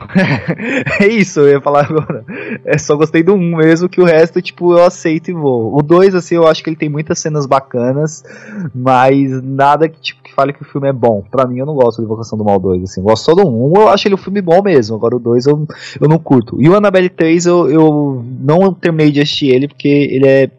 [1.01, 2.25] é isso, eu ia falar agora.
[2.65, 5.77] É só gostei do um mesmo, que o resto, tipo, eu aceito e vou.
[5.77, 8.25] O dois, assim, eu acho que ele tem muitas cenas bacanas,
[8.75, 11.23] mas nada que, tipo, que fale que o filme é bom.
[11.31, 13.01] Pra mim, eu não gosto de Invocação do Mal 2, assim.
[13.01, 14.97] Eu gosto só do 1, eu acho ele um filme bom mesmo.
[14.97, 15.67] Agora o 2 eu,
[16.01, 16.57] eu não curto.
[16.61, 20.51] E o Annabelle 3 eu, eu não terminei de assistir ele, porque ele é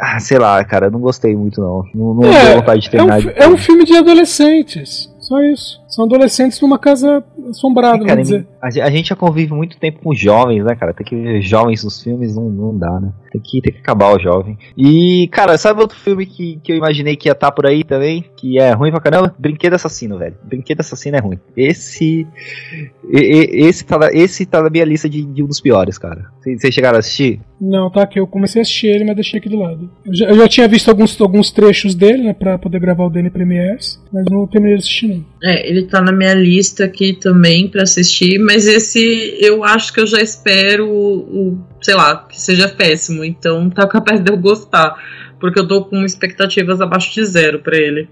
[0.00, 1.84] ah, sei lá, cara, não gostei muito não.
[1.94, 3.20] Não, não é, deu vontade de terminar.
[3.20, 5.14] É um, é um filme de adolescentes.
[5.20, 5.80] Só isso.
[5.88, 8.46] São adolescentes numa casa assombrada, é, cara, vamos dizer.
[8.60, 10.92] A, a, gente já convive muito tempo com jovens, né, cara?
[10.92, 13.12] Tem que ver jovens nos filmes, não, não dá, né?
[13.30, 14.58] Tem que, tem que acabar o jovem.
[14.76, 17.84] E, cara, sabe outro filme que, que eu imaginei que ia estar tá por aí
[17.84, 18.24] também?
[18.36, 19.34] Que é ruim pra caramba?
[19.38, 20.36] Brinquedo Assassino, velho.
[20.42, 21.38] Brinquedo Assassino é ruim.
[21.56, 22.26] Esse.
[23.08, 26.26] Esse tá, esse tá na minha lista de, de um dos piores, cara.
[26.40, 27.40] Vocês chegaram a assistir?
[27.60, 28.20] Não, tá aqui.
[28.20, 29.90] Eu comecei a assistir ele, mas deixei aqui do lado.
[30.04, 33.10] Eu já, eu já tinha visto alguns, alguns trechos dele, né, pra poder gravar o
[33.10, 35.24] DN Premiers, mas não terminei de assistir, não.
[35.42, 40.00] É, ele tá na minha lista aqui também para assistir, mas esse eu acho que
[40.00, 43.24] eu já espero, o, sei lá, que seja péssimo.
[43.24, 44.94] Então tá capaz de eu gostar,
[45.40, 48.08] porque eu tô com expectativas abaixo de zero para ele.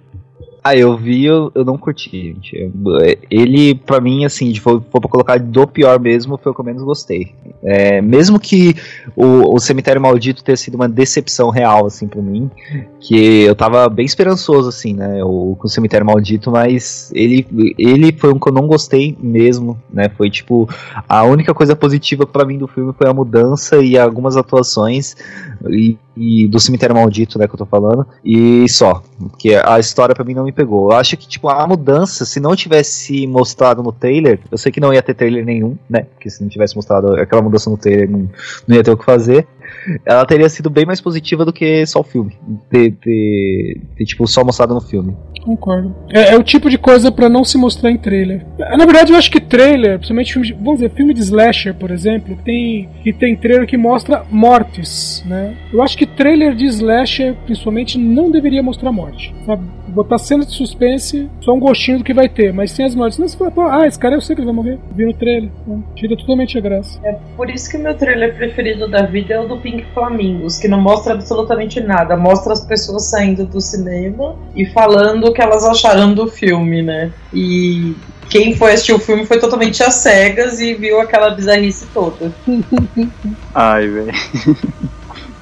[0.66, 2.72] Ah, eu vi, eu, eu não curti, gente.
[3.30, 6.60] Ele, pra mim, assim, se for, for pra colocar do pior mesmo, foi o que
[6.62, 7.34] eu menos gostei.
[7.62, 8.74] É, mesmo que
[9.14, 12.50] o, o Cemitério Maldito tenha sido uma decepção real, assim, pra mim,
[12.98, 17.46] que eu tava bem esperançoso, assim, né, o, com o Cemitério Maldito, mas ele,
[17.78, 20.66] ele foi um que eu não gostei mesmo, né, foi, tipo,
[21.06, 25.14] a única coisa positiva para mim do filme foi a mudança e algumas atuações,
[25.70, 30.14] e e do Cemitério Maldito, né, que eu tô falando, e só, porque a história
[30.14, 30.90] para mim não me pegou.
[30.90, 34.80] Eu acho que, tipo, a mudança, se não tivesse mostrado no trailer, eu sei que
[34.80, 38.08] não ia ter trailer nenhum, né, porque se não tivesse mostrado aquela mudança no trailer,
[38.08, 38.28] não,
[38.66, 39.46] não ia ter o que fazer,
[40.04, 42.36] ela teria sido bem mais positiva do que só o filme,
[42.70, 45.16] ter, ter, ter tipo, só mostrado no filme.
[45.44, 45.94] Concordo.
[46.08, 48.46] É, é, o tipo de coisa para não se mostrar em trailer.
[48.58, 51.90] Na verdade, eu acho que trailer, principalmente filme de, vamos dizer, filme de slasher, por
[51.90, 55.54] exemplo, tem que tem trailer que mostra mortes, né?
[55.70, 59.64] Eu acho que trailer de slasher, principalmente, não deveria mostrar morte, sabe?
[59.94, 63.18] Botar cena de suspense, só um gostinho do que vai ter, mas sem as mortes.
[63.18, 64.78] Não, você fala, pô, ah, esse cara eu sei que ele vai morrer.
[64.92, 65.50] Vi no trailer.
[65.62, 66.98] Então, tira totalmente a graça.
[67.04, 70.58] É por isso que o meu trailer preferido da vida é o do Pink Flamingos,
[70.58, 72.16] que não mostra absolutamente nada.
[72.16, 77.12] Mostra as pessoas saindo do cinema e falando o que elas acharam do filme, né?
[77.32, 77.94] E
[78.28, 82.32] quem foi assistir o filme foi totalmente às cegas e viu aquela bizarrice toda.
[83.54, 84.12] Ai, velho.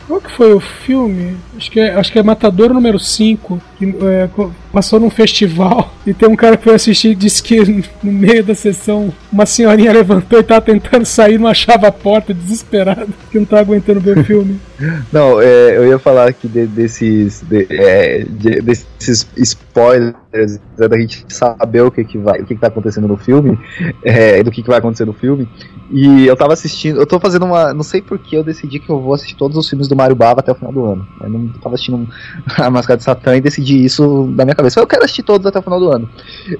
[0.06, 1.36] Qual que foi o filme?
[1.56, 4.28] Acho que é, acho que é Matador número 5, que é,
[4.72, 8.44] passou num festival e tem um cara que foi assistir e disse que no meio
[8.44, 13.38] da sessão uma senhorinha levantou e tava tentando sair, não achava a porta, desesperado, que
[13.38, 14.60] não tava aguentando ver o filme.
[15.12, 20.14] Não, é, eu ia falar aqui de, desses, de, é, de, desses spoilers
[20.76, 23.58] né, da gente saber o que, que vai, o que, que tá acontecendo no filme,
[24.02, 25.48] é, do que, que vai acontecer no filme.
[25.90, 27.74] E eu tava assistindo, eu tô fazendo uma.
[27.74, 30.40] Não sei porque eu decidi que eu vou assistir todos os filmes do Mario Bava
[30.40, 31.06] até o final do ano.
[31.20, 32.08] Eu não tava assistindo
[32.56, 34.80] a Máscara de Satã e decidi isso da minha cabeça.
[34.80, 36.08] Eu quero assistir todos até o final do ano.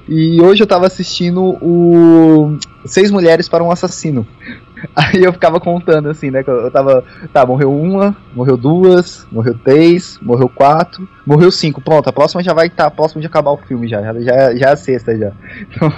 [0.07, 4.27] E hoje eu tava assistindo o Seis Mulheres para um Assassino.
[4.95, 6.43] Aí eu ficava contando assim, né?
[6.45, 7.03] Eu tava.
[7.31, 11.81] Tá, morreu uma, morreu duas, morreu três, morreu quatro, morreu cinco.
[11.81, 14.01] Pronto, a próxima já vai estar tá, de acabar o filme já.
[14.01, 15.31] Já, já, já é a sexta já.
[15.61, 15.91] Então,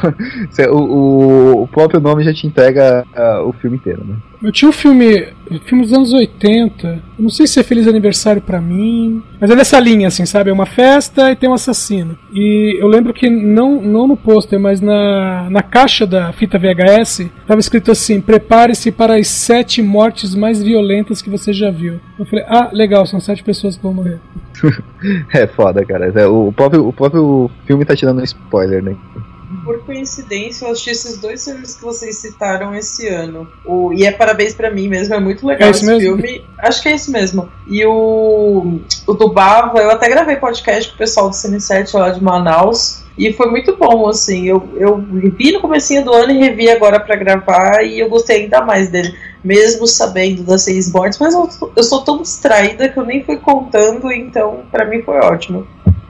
[0.73, 4.15] o, o, próprio nome já te entrega uh, o filme inteiro, né?
[4.43, 5.27] Eu tinha um filme,
[5.65, 7.01] filme dos anos 80.
[7.17, 10.49] Não sei se é Feliz Aniversário para mim, mas é dessa linha, assim, sabe?
[10.49, 12.17] É uma festa e tem um assassino.
[12.33, 17.29] E eu lembro que não, não no pôster, mas na, na caixa da fita VHS,
[17.47, 21.99] tava escrito assim: prepare-se para as sete mortes mais violentas que você já viu.
[22.19, 24.19] Eu falei, ah, legal, são sete pessoas que vão morrer.
[25.33, 26.11] é foda, cara.
[26.13, 28.95] É, o próprio, o próprio filme tá te dando um spoiler, né?
[29.65, 33.47] por coincidência, eu assisti esses dois filmes que vocês citaram esse ano.
[33.65, 36.17] O, e é parabéns pra mim mesmo, é muito legal É esse esse mesmo?
[36.17, 36.45] filme.
[36.59, 37.49] Acho que é isso mesmo.
[37.67, 42.11] E o, o do Bava, eu até gravei podcast com o pessoal do Cine7 lá
[42.11, 43.03] de Manaus.
[43.17, 44.45] E foi muito bom, assim.
[44.45, 48.43] Eu, eu vi no comecinho do ano e revi agora pra gravar e eu gostei
[48.43, 49.15] ainda mais dele.
[49.45, 53.37] Mesmo sabendo das seis mortes, mas eu, eu sou tão distraída que eu nem fui
[53.37, 55.65] contando, então pra mim foi ótimo.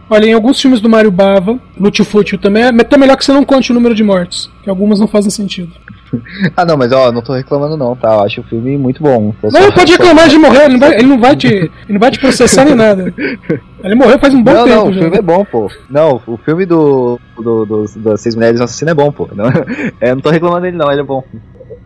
[0.10, 3.44] Olha, em alguns filmes do Mario Bava, Lutifútil também, é até melhor que você não
[3.44, 5.72] conte o número de mortes, que algumas não fazem sentido.
[6.56, 8.14] Ah, não, mas ó, não tô reclamando não, tá?
[8.14, 9.34] Eu acho o filme muito bom.
[9.44, 12.00] Não, só- pode reclamar de morrer, ele não vai, ele não vai te, ele não
[12.00, 13.14] vai te processar nem nada.
[13.84, 15.02] Ele morreu faz um bom Não, tempo não, o já.
[15.02, 15.70] filme é bom, pô.
[15.90, 19.28] Não, o filme do, do, do- das Seis Mulheres Assassinas é bom, pô.
[19.36, 19.46] Não,
[20.00, 21.24] é, não tô reclamando dele não, ele é bom.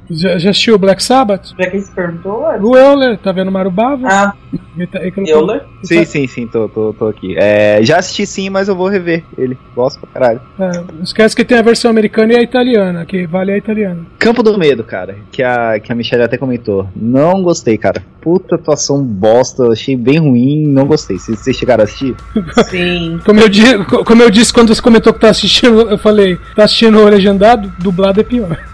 [0.09, 1.53] Já, já assistiu Black Sabbath?
[1.55, 4.07] Pra quem se perguntou, é- O Euler, tá vendo Mario Bava?
[4.07, 4.33] ah,
[4.77, 5.65] Ele tá- ele colocou- Euler.
[5.83, 7.35] Sim, sim, sim, tô, tô, tô aqui.
[7.37, 9.57] É, já assisti sim, mas eu vou rever ele.
[9.75, 10.41] Gosto pra caralho.
[10.59, 14.05] É, não esquece que tem a versão americana e a italiana, que vale a italiana.
[14.17, 16.87] Campo do Medo, cara, que a, que a Michelle até comentou.
[16.95, 18.01] Não gostei, cara.
[18.21, 21.17] Puta atuação bosta, achei bem ruim, não gostei.
[21.17, 22.15] Vocês vocês chegaram a assistir?
[22.69, 23.19] Sim.
[23.25, 26.63] Como eu, di- como eu disse quando você comentou que tá assistindo, eu falei, tá
[26.63, 28.57] assistindo legendado, dublado é pior.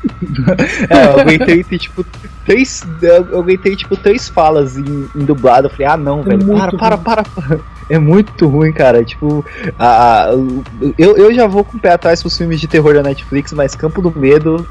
[0.90, 2.06] É, aguentei ter, tipo,
[2.46, 2.84] três.
[3.02, 5.68] Eu aguentei, tipo, três falas em, em dublado.
[5.68, 7.60] Eu falei, ah não, É velho, para, para, para, para.
[7.90, 9.04] É muito ruim, cara.
[9.04, 9.46] Tipo,
[9.78, 10.30] a, a-
[10.98, 13.76] eu, eu já vou com o pé atrás pros filmes de terror da Netflix, mas
[13.76, 14.66] Campo do Medo.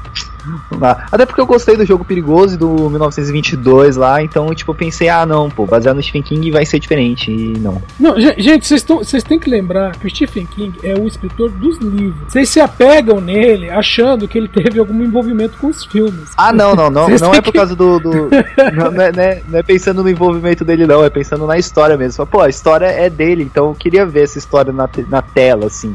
[0.71, 1.05] Não dá.
[1.11, 5.09] Até porque eu gostei do jogo Perigoso e do 1922 lá, então, tipo, eu pensei,
[5.09, 7.31] ah não, pô, baseado no Stephen King vai ser diferente.
[7.31, 7.81] E não.
[7.99, 11.77] Não, ge- gente, vocês têm que lembrar que o Stephen King é o escritor dos
[11.79, 12.15] livros.
[12.31, 16.29] Vocês se apegam nele achando que ele teve algum envolvimento com os filmes.
[16.37, 17.05] Ah, não, não, não.
[17.05, 17.99] Vocês Não é por causa do.
[17.99, 18.29] do-
[18.75, 21.03] não, não é, não é- não é pensando no envolvimento dele, não.
[21.03, 22.25] É pensando na história mesmo.
[22.25, 25.67] Pô, a história é dele, então eu queria ver essa história na, te- na tela,
[25.67, 25.93] assim.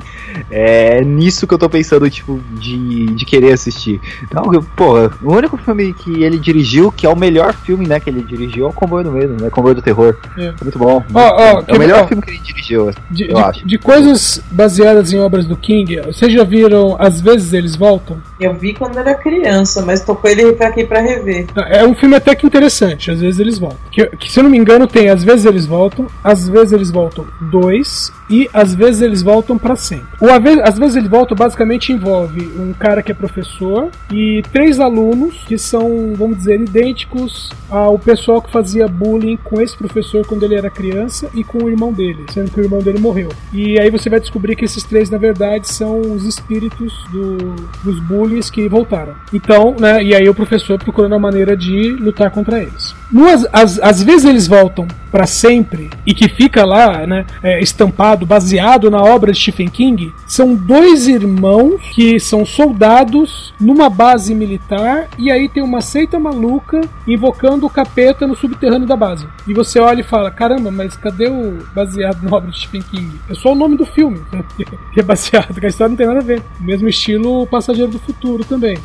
[0.50, 4.00] É nisso que eu tô pensando, tipo, de, de querer assistir.
[4.22, 7.98] Então, eu- pô, o único filme que ele dirigiu, que é o melhor filme, né,
[8.00, 9.50] que ele dirigiu, é o Comboio do Medo, né?
[9.50, 10.16] Comboio do Terror.
[10.38, 10.52] É.
[10.62, 11.02] Muito bom.
[11.14, 12.06] Ó, ó, é o melhor ó.
[12.06, 12.90] filme que ele dirigiu.
[13.10, 13.66] De, eu de- acho.
[13.66, 18.18] de coisas baseadas em obras do King, vocês já viram Às vezes Eles Voltam?
[18.40, 21.46] Eu vi quando era criança, mas tô com ele pra aqui pra rever.
[21.68, 23.78] É um filme até que interessante, às vezes eles voltam.
[23.90, 26.90] Que, que, se eu não me engano, tem Às vezes eles voltam, Às vezes eles
[26.90, 30.06] voltam dois e Às vezes eles voltam pra sempre.
[30.20, 35.42] O Às vezes, eles voltam basicamente envolve um cara que é professor e três alunos
[35.46, 40.54] que são, vamos dizer, idênticos ao pessoal que fazia bullying com esse professor quando ele
[40.54, 43.28] era criança e com o irmão dele, sendo que o irmão dele morreu.
[43.52, 48.00] E aí você vai descobrir que esses três, na verdade, são os espíritos do- dos
[48.00, 49.14] bullies que voltaram.
[49.32, 52.94] Então, né, e aí o professor procurando a maneira de lutar contra eles.
[53.10, 58.90] No, às vezes eles voltam para sempre e que fica lá, né, é, estampado, baseado
[58.90, 65.30] na obra de Stephen King, são dois irmãos que são soldados numa base militar e
[65.30, 69.26] aí tem uma seita maluca invocando o capeta no subterrâneo da base.
[69.46, 73.10] E você olha e fala: caramba, mas cadê o baseado na obra de Stephen King?
[73.28, 74.20] É só o nome do filme
[74.94, 76.42] que é baseado, que a história não tem nada a ver.
[76.60, 78.78] Mesmo estilo Passageiro do Futuro também.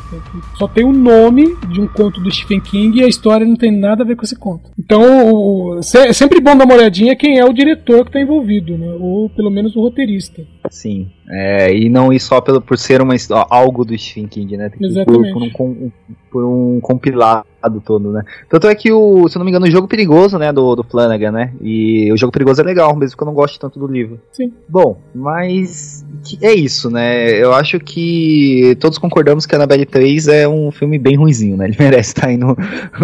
[0.54, 3.70] Só tem o nome de um conto do Stephen King e a história não tem
[3.70, 4.70] nada a ver com esse conto.
[4.78, 8.96] Então, se- sempre bom dar uma olhadinha quem é o diretor que está envolvido, né?
[8.98, 10.42] ou pelo menos o roteirista.
[10.70, 11.10] Sim.
[11.28, 13.14] É, e não ir só pelo, por ser uma,
[13.50, 14.68] algo do Stephen King, né?
[14.68, 15.52] Tem que ir por, Exatamente.
[15.52, 15.90] por um,
[16.30, 17.46] por um compilado
[17.84, 18.22] todo, né?
[18.48, 20.84] Tanto é que o, se eu não me engano, o jogo perigoso, né, do, do
[20.84, 21.52] Flanagan, né?
[21.60, 24.20] E o jogo perigoso é legal, mesmo que eu não goste tanto do livro.
[24.32, 24.52] Sim.
[24.68, 26.04] Bom, mas
[26.42, 27.30] é isso, né?
[27.42, 31.66] Eu acho que todos concordamos que Annabelle 3 é um filme bem ruinzinho, né?
[31.66, 32.56] Ele merece estar aí no,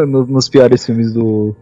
[0.06, 1.56] no- nos piores filmes do,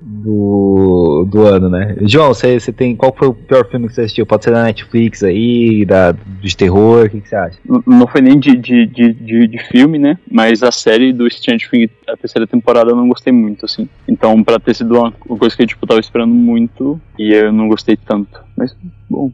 [0.00, 1.96] do, do ano, né?
[2.02, 2.96] João, você tem.
[2.96, 4.24] Qual foi o pior filme que você assistiu?
[4.26, 7.58] Pode ser da Netflix aí, da, de terror, o que, que você acha?
[7.84, 10.16] Não foi nem de, de, de, de, de filme, né?
[10.30, 13.88] Mas a série do Stranger Things, a terceira temporada, eu não gostei muito, assim.
[14.06, 17.52] Então, pra ter sido uma uma coisa que eu, tipo, tava esperando muito e eu
[17.52, 18.40] não gostei tanto.
[18.56, 18.76] Mas,
[19.08, 19.32] bom.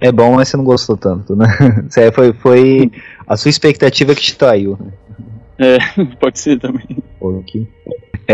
[0.00, 1.46] É bom, mas você não gostou tanto, né?
[1.88, 2.90] Você foi, foi
[3.24, 4.76] a sua expectativa que te traiu.
[4.80, 4.92] né?
[5.60, 5.78] É,
[6.18, 6.98] pode ser também.
[7.20, 7.68] Ok.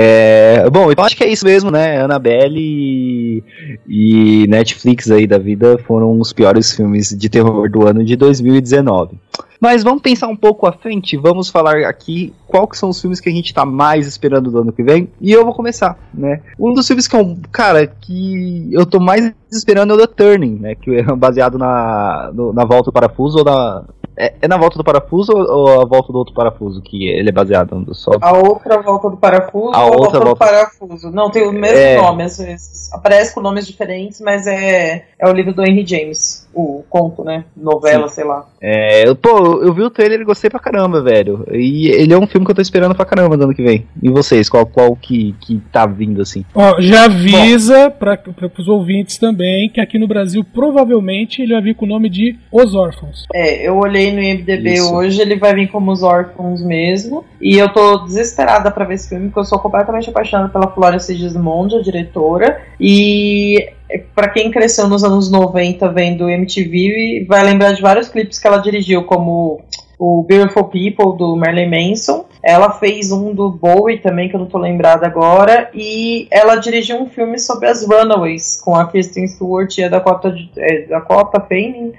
[0.01, 2.01] É, bom, então acho que é isso mesmo, né?
[2.01, 3.42] Annabelle e,
[3.88, 9.16] e Netflix aí da vida foram os piores filmes de terror do ano de 2019.
[9.61, 13.18] Mas vamos pensar um pouco à frente, vamos falar aqui qual que são os filmes
[13.18, 15.09] que a gente tá mais esperando do ano que vem.
[15.20, 16.42] E eu vou começar, né?
[16.61, 20.14] Um dos filmes que é um, cara, que eu tô mais esperando é o The
[20.14, 20.74] Turning, né?
[20.76, 23.82] Que é baseado na, no- na volta do parafuso ou na.
[24.19, 27.33] É, é na volta do parafuso ou, a volta do outro parafuso que ele é
[27.33, 28.11] baseado no só?
[28.21, 31.11] A outra volta do parafuso A ou a outra volta do volta- parafuso?
[31.12, 31.97] Não, tem o mesmo É.
[32.03, 32.93] nome às vezes.
[32.93, 36.47] Aparece com nomes diferentes, mas é, é o livro do Henry James.
[36.61, 37.45] O conto, né?
[37.57, 38.47] Novela, sei lá.
[38.61, 41.45] É, eu- pô, eu vi o trailer e gostei pra caramba, velho.
[41.53, 43.87] E ele é um filme que eu tô esperando pra caramba do ano que vem.
[44.03, 46.45] E vocês, qual, qual que, que tá vindo assim?
[46.55, 48.19] Ó, já avisa para
[48.59, 52.37] os ouvintes também que aqui no Brasil provavelmente ele vai vir com o nome de
[52.53, 53.25] Os Órfãos.
[53.33, 54.95] É, eu olhei no IMDB Isso.
[54.95, 57.25] hoje, ele vai vir como os órfãos mesmo.
[57.41, 60.99] E eu tô desesperada pra ver esse filme, porque eu sou completamente apaixonada pela Flora
[60.99, 62.61] Sigismondi, a diretora.
[62.81, 63.71] E
[64.14, 68.59] pra quem cresceu nos anos 90 vendo MTV, vai lembrar de vários clipes que ela
[68.59, 69.62] dirigiu, como
[69.99, 72.26] o Beautiful People do Marilyn Manson.
[72.43, 75.70] Ela fez um do Bowie também, que eu não tô lembrada agora.
[75.74, 80.32] E ela dirigiu um filme sobre as Runaways, com a Kristen Stewart e a Dakota,
[80.57, 81.93] é, Dakota Fanning.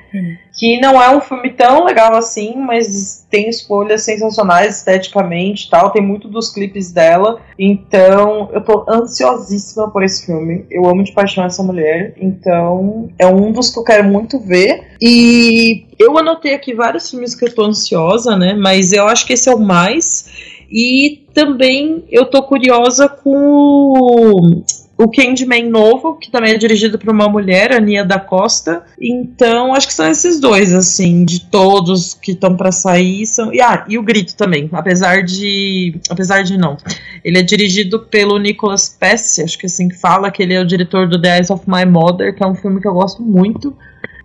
[0.59, 5.89] Que não é um filme tão legal assim, mas tem escolhas sensacionais esteticamente e tal.
[5.89, 7.39] Tem muito dos clipes dela.
[7.57, 10.65] Então, eu tô ansiosíssima por esse filme.
[10.69, 12.13] Eu amo de paixão essa mulher.
[12.19, 14.97] Então, é um dos que eu quero muito ver.
[15.01, 18.53] E eu anotei aqui vários filmes que eu tô ansiosa, né?
[18.53, 20.29] Mas eu acho que esse é o mais.
[20.69, 24.61] E também eu tô curiosa com
[25.03, 28.83] o- Candyman novo, que também é dirigido por uma mulher, a Nia da Costa.
[28.99, 33.25] Então, acho que são esses dois, assim, de todos que estão pra sair.
[33.25, 33.53] São...
[33.53, 35.99] E, ah, e o Grito também, apesar de.
[36.09, 36.77] Apesar de não.
[37.23, 40.61] Ele é dirigido pelo Nicholas Pesce, acho que é assim que fala, que ele é
[40.61, 43.21] o diretor do The Eyes of My Mother, que é um filme que eu gosto
[43.21, 43.75] muito.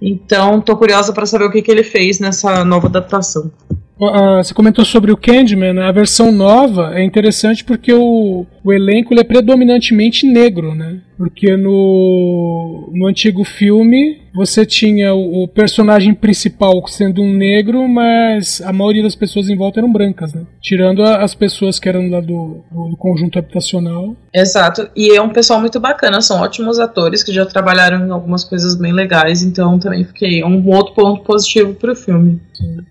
[0.01, 3.51] Então, tô curiosa pra saber o que, que ele fez nessa nova adaptação.
[4.01, 5.85] Ah, você comentou sobre o Candyman, né?
[5.85, 10.99] a versão nova é interessante porque o, o elenco ele é predominantemente negro, né?
[11.17, 18.61] Porque no, no antigo filme você tinha o, o personagem principal sendo um negro, mas
[18.63, 20.43] a maioria das pessoas em volta eram brancas, né?
[20.61, 24.17] Tirando a- as pessoas que eram lá do, do- do conjunto habitacional.
[24.35, 28.43] Exato, e é um pessoal muito bacana, são ótimos atores que já trabalharam em algumas
[28.43, 32.41] coisas bem legais, então também fiquei um outro ponto positivo pro filme.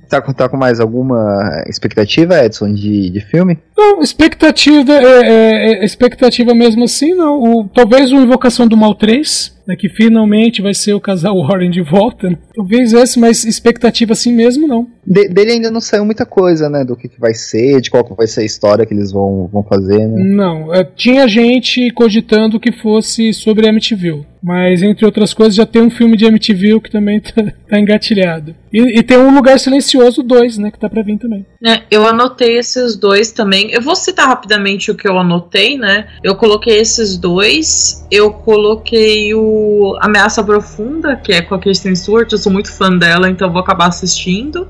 [0.07, 3.57] Tá, com- tá com mais alguma expectativa, Edson, de, de filme?
[3.77, 7.39] Não, expectativa é, é- é expectativa mesmo assim, não.
[7.41, 11.69] O- talvez o Invocação do Mal 3, né, que finalmente vai ser o casal Warren
[11.71, 12.29] de volta.
[12.29, 12.37] né?
[12.55, 14.87] Talvez esse, mas expectativa assim mesmo não.
[15.05, 16.83] De- dele ainda não saiu muita coisa, né?
[16.85, 19.49] Do que, que vai ser, de qual que vai ser a história que eles vão,
[19.51, 20.23] vão fazer, né?
[20.23, 24.25] Não, é, tinha gente cogitando que fosse sobre MTV.
[24.45, 28.53] Mas, entre outras coisas, já tem um filme de MTV que também tá, tá engatilhado.
[28.73, 30.69] E, e tem um Lugar Silencioso 2, né?
[30.71, 31.45] Que tá pra vir também.
[31.65, 33.71] É, eu anotei esses dois também.
[33.71, 36.07] Eu vou citar rapidamente o que eu anotei, né?
[36.21, 38.05] Eu coloquei esses dois.
[38.11, 39.52] Eu coloquei o
[40.01, 42.31] Ameaça Profunda, que é com a Kristen Stewart.
[42.31, 44.67] Eu sou muito fã dela, então vou acabar assistindo.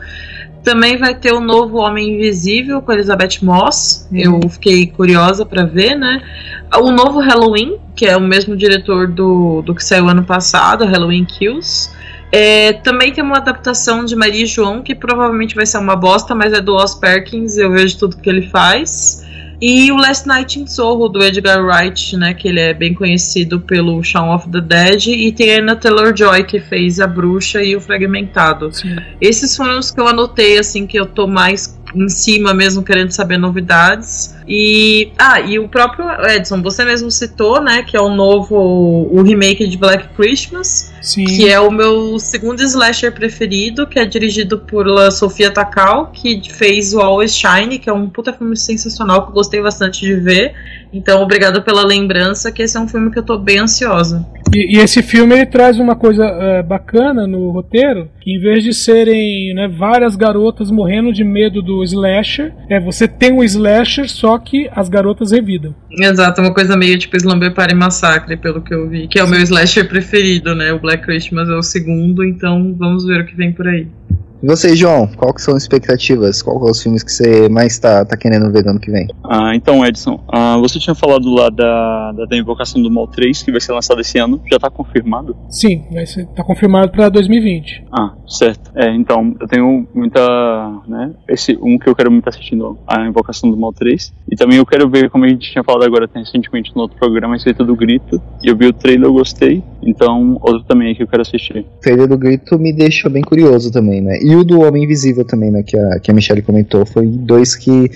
[0.64, 4.08] Também vai ter o novo Homem Invisível com Elizabeth Moss.
[4.14, 6.22] Eu fiquei curiosa pra ver, né?
[6.76, 11.26] O novo Halloween, que é o mesmo diretor do, do que saiu ano passado, Halloween
[11.26, 11.92] Kills.
[12.32, 16.34] É, também tem uma adaptação de Maria e João, que provavelmente vai ser uma bosta,
[16.34, 19.23] mas é do Oz Perkins, eu vejo tudo que ele faz.
[19.66, 23.62] E o Last Night in Soho, do Edgar Wright, né, que ele é bem conhecido
[23.62, 25.08] pelo Shaun of the Dead.
[25.08, 28.72] E tem a Anna Taylor-Joy, que fez A Bruxa e o Fragmentado.
[29.22, 33.12] Esses foram os que eu anotei, assim, que eu tô mais em cima mesmo, querendo
[33.12, 34.36] saber novidades.
[34.48, 35.12] E.
[35.18, 37.84] Ah, e o próprio Edson, você mesmo citou, né?
[37.84, 38.56] Que é o novo.
[39.12, 40.94] O remake de Black Christmas.
[41.02, 41.26] Sim.
[41.26, 46.42] Que é o meu segundo slasher preferido, que é dirigido por La Sofia Takal, que
[46.50, 50.16] fez o Always Shine, que é um puta filme sensacional que eu gostei bastante de
[50.16, 50.54] ver.
[50.94, 54.26] Então, obrigada pela lembrança, que esse é um filme que eu tô bem ansiosa.
[54.54, 58.64] E, e esse filme ele traz uma coisa é, bacana no roteiro, que em vez
[58.64, 64.08] de serem né, várias garotas morrendo de medo do slasher, é você tem um slasher,
[64.10, 65.76] só que as garotas revidam.
[65.92, 69.28] Exato, uma coisa meio tipo Slumber Party Massacre, pelo que eu vi, que é o
[69.28, 70.72] meu slasher preferido, né?
[70.72, 73.88] O Black Christmas é o segundo, então vamos ver o que vem por aí.
[74.44, 76.42] E você, João, qual que são as expectativas?
[76.42, 79.08] Qual são os filmes que você mais tá, tá querendo ver no ano que vem?
[79.24, 83.42] Ah, então, Edson, ah, você tinha falado lá da, da, da Invocação do Mal 3,
[83.42, 84.42] que vai ser lançado esse ano.
[84.52, 85.34] Já tá confirmado?
[85.50, 87.86] Sim, vai ser, tá confirmado para 2020.
[87.90, 88.70] Ah, certo.
[88.76, 90.20] É, então, eu tenho muita,
[90.90, 94.14] né, esse um que eu quero muito assistindo, a Invocação do Mal 3.
[94.30, 97.34] E também eu quero ver, como a gente tinha falado agora recentemente no outro programa,
[97.34, 98.22] a respeito do Grito.
[98.44, 99.64] E eu vi o trailer, eu gostei.
[99.82, 101.60] Então, outro também é que eu quero assistir.
[101.60, 104.20] O trailer do Grito me deixou bem curioso também, né?
[104.22, 105.64] E o do Homem Invisível também, né?
[105.64, 106.86] Que a, que a Michelle comentou.
[106.86, 107.90] Foi dois que,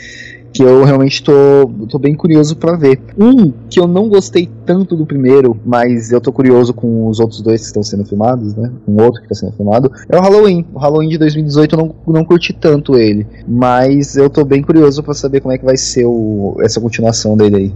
[0.53, 2.99] que eu realmente tô, tô bem curioso pra ver.
[3.17, 7.41] Um que eu não gostei tanto do primeiro, mas eu tô curioso com os outros
[7.41, 8.71] dois que estão sendo filmados, né?
[8.87, 9.91] Um outro que tá sendo filmado.
[10.09, 10.65] É o Halloween.
[10.73, 13.25] O Halloween de 2018 eu não, não curti tanto ele.
[13.47, 17.37] Mas eu tô bem curioso pra saber como é que vai ser o, essa continuação
[17.37, 17.73] dele aí.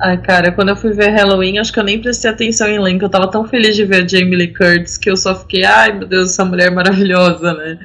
[0.00, 3.04] Ai, cara, quando eu fui ver Halloween, acho que eu nem prestei atenção em elenco.
[3.04, 5.96] Eu tava tão feliz de ver a Jamie Lee Curtis que eu só fiquei, ai
[5.96, 7.78] meu Deus, essa mulher maravilhosa, né?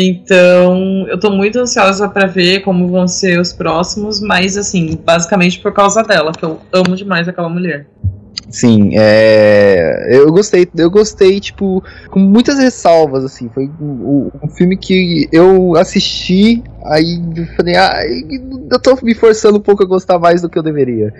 [0.00, 5.58] Então, eu tô muito ansiosa para ver como vão ser os próximos, mas assim, basicamente
[5.58, 7.84] por causa dela, que eu amo demais aquela mulher.
[8.50, 14.76] Sim, é, eu gostei, eu gostei, tipo, com muitas ressalvas, assim, foi um, um filme
[14.76, 18.00] que eu assisti, aí eu falei, ah,
[18.70, 21.12] eu tô me forçando um pouco a gostar mais do que eu deveria,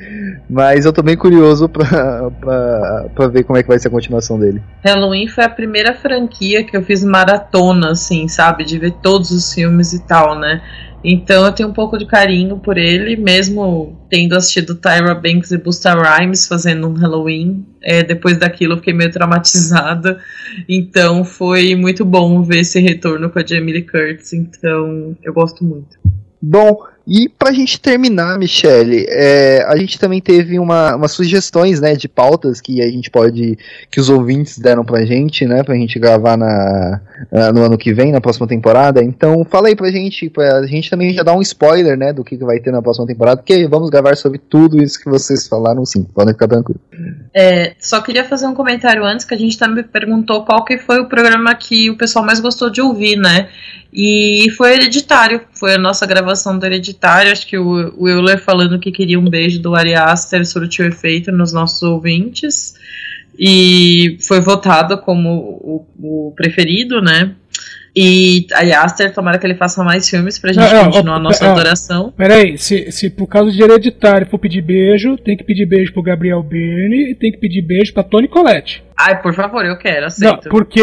[0.48, 3.90] mas eu tô bem curioso pra, pra, pra ver como é que vai ser a
[3.92, 4.62] continuação dele.
[4.82, 9.52] Halloween foi a primeira franquia que eu fiz maratona, assim, sabe, de ver todos os
[9.52, 10.62] filmes e tal, né,
[11.02, 15.58] então eu tenho um pouco de carinho por ele, mesmo tendo assistido Tyra Banks e
[15.58, 17.64] Busta Rhymes fazendo um Halloween.
[17.80, 20.18] É, depois daquilo eu fiquei meio traumatizada.
[20.68, 24.32] Então foi muito bom ver esse retorno com a Jamie Lee Curtis.
[24.32, 25.98] Então eu gosto muito.
[26.40, 26.78] Bom,
[27.10, 32.06] e pra gente terminar, Michele, é, a gente também teve uma, umas sugestões, né, de
[32.06, 33.56] pautas que a gente pode,
[33.90, 37.00] que os ouvintes deram pra gente, né, pra gente gravar na,
[37.54, 39.02] no ano que vem, na próxima temporada.
[39.02, 42.36] Então, fala aí pra gente, pra gente também já dar um spoiler, né, do que
[42.36, 46.04] vai ter na próxima temporada, porque vamos gravar sobre tudo isso que vocês falaram, sim,
[46.04, 46.82] podem ficar tranquilos.
[47.32, 51.00] É, só queria fazer um comentário antes, que a gente também perguntou qual que foi
[51.00, 53.48] o programa que o pessoal mais gostou de ouvir, né,
[53.92, 57.32] e foi Hereditário, foi a nossa gravação do Hereditário.
[57.32, 61.52] Acho que o, Euler falando que queria um beijo do Ari Aster surtiu efeito nos
[61.52, 62.74] nossos ouvintes.
[63.38, 67.34] E foi votado como o, o preferido, né?
[68.00, 71.44] E a Aster, tomara que ele faça mais filmes pra gente não, continuar a nossa
[71.44, 72.12] não, adoração.
[72.16, 76.00] Peraí, se, se por causa de hereditário for pedir beijo, tem que pedir beijo pro
[76.00, 78.84] Gabriel Byrne e tem que pedir beijo pra Tony Collette.
[78.96, 80.44] Ai, por favor, eu quero, aceito.
[80.44, 80.80] Não, porque,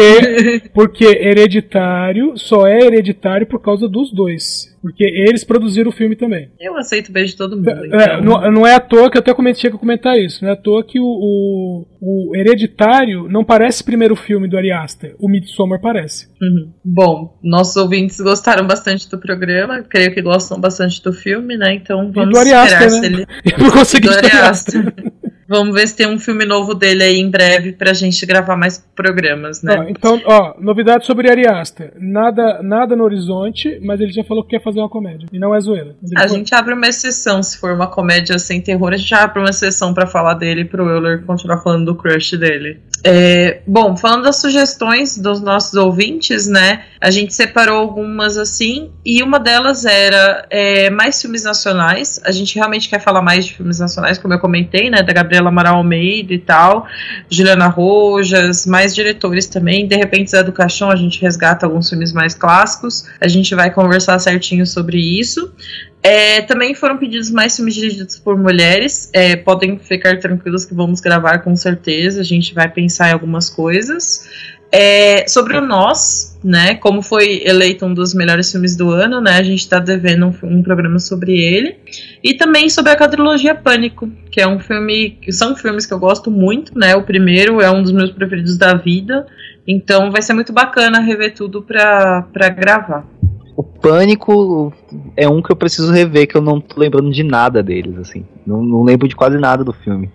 [0.74, 4.75] porque hereditário só é hereditário por causa dos dois.
[4.86, 6.48] Porque eles produziram o filme também.
[6.60, 7.68] Eu aceito beijo de todo mundo.
[7.68, 8.00] É, então.
[8.00, 10.44] É, não, não, é à toa que eu até comentei, chego a comentar isso.
[10.44, 14.56] Não é à toa que o, o, o Hereditário não parece o primeiro filme do
[14.56, 15.16] Ari Aster.
[15.18, 16.28] O Midsommar parece.
[16.40, 16.72] Uhum.
[16.84, 19.82] Bom, nossos ouvintes gostaram bastante do programa.
[19.82, 21.74] Creio que gostam bastante do filme, né?
[21.74, 23.00] Então vamos e do Ari Aster, esperar né?
[23.00, 23.26] se ele.
[23.44, 24.94] Eu não consegui do Ari Aster.
[25.48, 28.78] Vamos ver se tem um filme novo dele aí em breve pra gente gravar mais
[28.94, 29.76] programas, né?
[29.78, 31.92] Ó, então, ó, novidade sobre Ari Aster.
[31.98, 35.28] Nada, nada no horizonte, mas ele já falou que quer fazer uma comédia.
[35.32, 35.94] E não é zoeira.
[36.16, 39.50] A gente abre uma exceção, se for uma comédia sem terror, a gente abre uma
[39.50, 42.80] exceção para falar dele pro Euler continuar falando do crush dele.
[43.04, 46.84] É, bom, falando das sugestões dos nossos ouvintes, né?
[47.00, 52.20] A gente separou algumas assim, e uma delas era é, mais filmes nacionais.
[52.24, 55.02] A gente realmente quer falar mais de filmes nacionais, como eu comentei, né?
[55.02, 56.86] Da Gabriela Amaral Almeida e tal,
[57.30, 59.86] Juliana Rojas, mais diretores também.
[59.86, 63.06] De repente, Zé do Caixão, a gente resgata alguns filmes mais clássicos.
[63.20, 65.52] A gente vai conversar certinho sobre isso.
[66.02, 69.10] É, também foram pedidos mais filmes dirigidos por mulheres.
[69.12, 72.20] É, podem ficar tranquilos que vamos gravar com certeza.
[72.20, 74.28] A gente vai pensar em algumas coisas.
[74.78, 76.74] É, sobre o Nós, né?
[76.74, 79.38] Como foi eleito um dos melhores filmes do ano, né?
[79.38, 81.76] A gente está devendo um, um, programa sobre ele.
[82.22, 85.18] E também sobre a quadrilogia Pânico, que é um filme.
[85.30, 86.94] são filmes que eu gosto muito, né?
[86.94, 89.26] O primeiro é um dos meus preferidos da vida.
[89.66, 93.06] Então vai ser muito bacana rever tudo para gravar.
[93.56, 94.74] O Pânico
[95.16, 98.26] é um que eu preciso rever, que eu não tô lembrando de nada deles, assim.
[98.46, 100.10] Não, não lembro de quase nada do filme.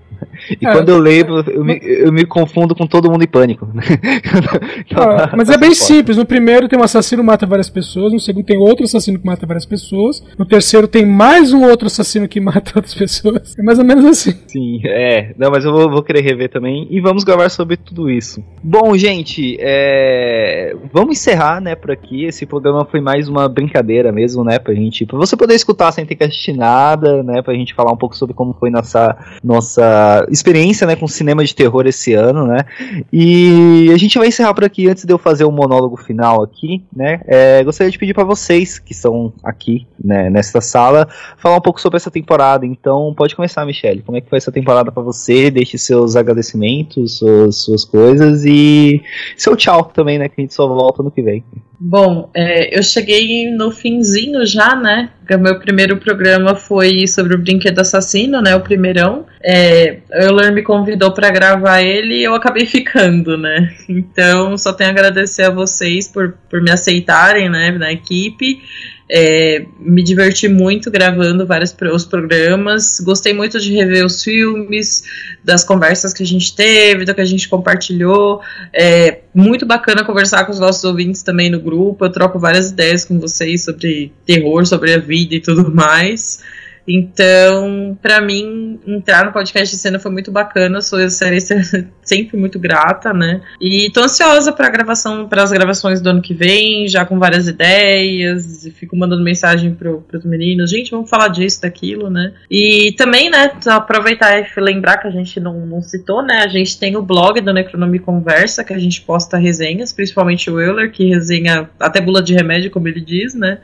[0.60, 3.68] E é, quando eu lembro, eu me, eu me confundo com todo mundo em pânico.
[4.96, 6.18] ah, mas é bem simples.
[6.18, 9.26] No primeiro tem um assassino que mata várias pessoas, no segundo tem outro assassino que
[9.26, 13.58] mata várias pessoas, no terceiro tem mais um outro assassino que mata outras pessoas.
[13.58, 14.34] É mais ou menos assim.
[14.48, 15.34] Sim, é.
[15.38, 18.44] Não, mas eu vou, vou querer rever também e vamos gravar sobre tudo isso.
[18.64, 20.76] Bom, gente, é...
[20.92, 22.26] vamos encerrar, né, por aqui.
[22.26, 26.06] Esse programa foi mais uma brincadeira mesmo, né, pra gente, pra você poder escutar sem
[26.06, 30.11] ter que assistir nada, né, pra gente falar um pouco sobre como foi nossa nossa
[30.30, 32.66] experiência né, com cinema de terror esse ano, né?
[33.12, 36.84] E a gente vai encerrar por aqui antes de eu fazer o monólogo final aqui,
[36.96, 37.22] né?
[37.26, 41.08] É, gostaria de pedir para vocês que estão aqui, né, nesta sala,
[41.38, 42.66] falar um pouco sobre essa temporada.
[42.66, 44.02] Então, pode começar, Michelle.
[44.02, 45.50] Como é que foi essa temporada para você?
[45.52, 49.02] Deixe seus agradecimentos, suas, suas coisas e
[49.38, 50.28] seu tchau também, né?
[50.28, 51.44] Que a gente só volta no que vem.
[51.84, 55.10] Bom, é, eu cheguei no finzinho já, né?
[55.32, 58.56] O meu primeiro programa foi sobre o brinquedo assassino, né?
[58.56, 59.26] O primeirão.
[59.44, 63.74] É, Euler me convidou para gravar ele e eu acabei ficando, né?
[63.90, 67.72] Então, só tenho a agradecer a vocês por, por me aceitarem, né?
[67.72, 68.62] Na equipe.
[69.14, 73.02] É, me diverti muito gravando vários os programas.
[73.02, 75.04] Gostei muito de rever os filmes,
[75.44, 78.40] das conversas que a gente teve, do que a gente compartilhou.
[78.74, 82.06] É muito bacana conversar com os nossos ouvintes também no grupo.
[82.06, 86.40] Eu troco várias ideias com vocês sobre terror, sobre a vida e tudo mais.
[86.88, 90.82] Então, para mim, entrar no podcast de cena foi muito bacana.
[90.82, 91.00] Sou
[92.04, 93.42] sempre muito grata, né?
[93.60, 97.48] E tô ansiosa para gravação, para as gravações do ano que vem, já com várias
[97.48, 98.68] ideias.
[98.76, 102.34] Fico mandando mensagem pro, pros meninos, gente, vamos falar disso, daquilo, né?
[102.50, 106.44] E também, né, aproveitar e lembrar que a gente não, não citou, né?
[106.44, 110.60] A gente tem o blog do Necronome Conversa, que a gente posta resenhas, principalmente o
[110.60, 113.60] Euler, que resenha até bula de remédio, como ele diz, né?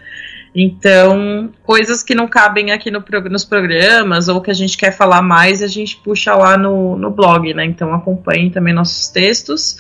[0.60, 5.22] Então, coisas que não cabem aqui no, nos programas ou que a gente quer falar
[5.22, 7.64] mais, a gente puxa lá no, no blog, né?
[7.64, 9.78] Então acompanhem também nossos textos.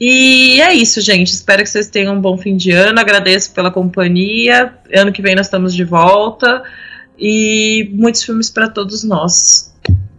[0.00, 1.34] E é isso, gente.
[1.34, 2.98] Espero que vocês tenham um bom fim de ano.
[2.98, 4.72] Agradeço pela companhia.
[4.94, 6.62] Ano que vem nós estamos de volta.
[7.18, 9.74] E muitos filmes para todos nós.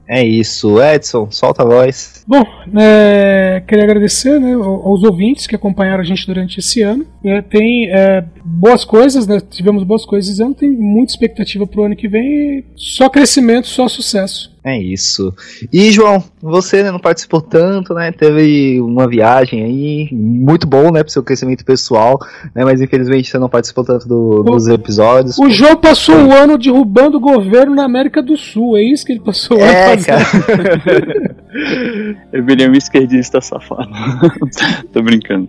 [0.08, 0.82] É isso.
[0.82, 2.24] Edson, solta a voz.
[2.28, 2.44] Bom,
[2.80, 7.06] é, queria agradecer né, aos ouvintes que acompanharam a gente durante esse ano.
[7.24, 11.82] É, tem é, boas coisas, né, tivemos boas coisas esse ano, tem muita expectativa para
[11.82, 12.64] o ano que vem.
[12.76, 14.57] Só crescimento, só sucesso.
[14.68, 15.34] É isso.
[15.72, 18.12] E João, você né, não participou tanto, né?
[18.12, 22.20] Teve uma viagem aí, muito bom, né, pro seu crescimento pessoal,
[22.54, 22.66] né?
[22.66, 25.40] Mas infelizmente você não participou tanto do, dos episódios.
[25.40, 29.06] O João passou o um ano derrubando o governo na América do Sul, é isso
[29.06, 30.26] que ele passou o é, ano cara.
[32.34, 33.90] eu virei um esquerdista safado.
[34.92, 35.48] Tô brincando.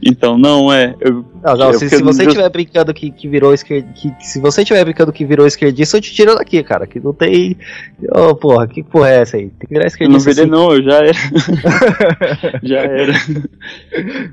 [0.00, 0.94] Então, não, é.
[1.00, 4.14] Eu, não, não, se, se, você estiver brincando que, que virou esquerdista.
[4.20, 6.86] se você estiver brincando que virou esquerdista, eu te tiro daqui, cara.
[6.86, 7.56] Que não tem.
[8.12, 9.48] Oh, porra, que porra é essa aí?
[9.48, 10.18] Tem que virar esquerdista.
[10.18, 10.50] Não virei, assim.
[10.50, 12.60] não, eu já era.
[12.62, 13.12] já era.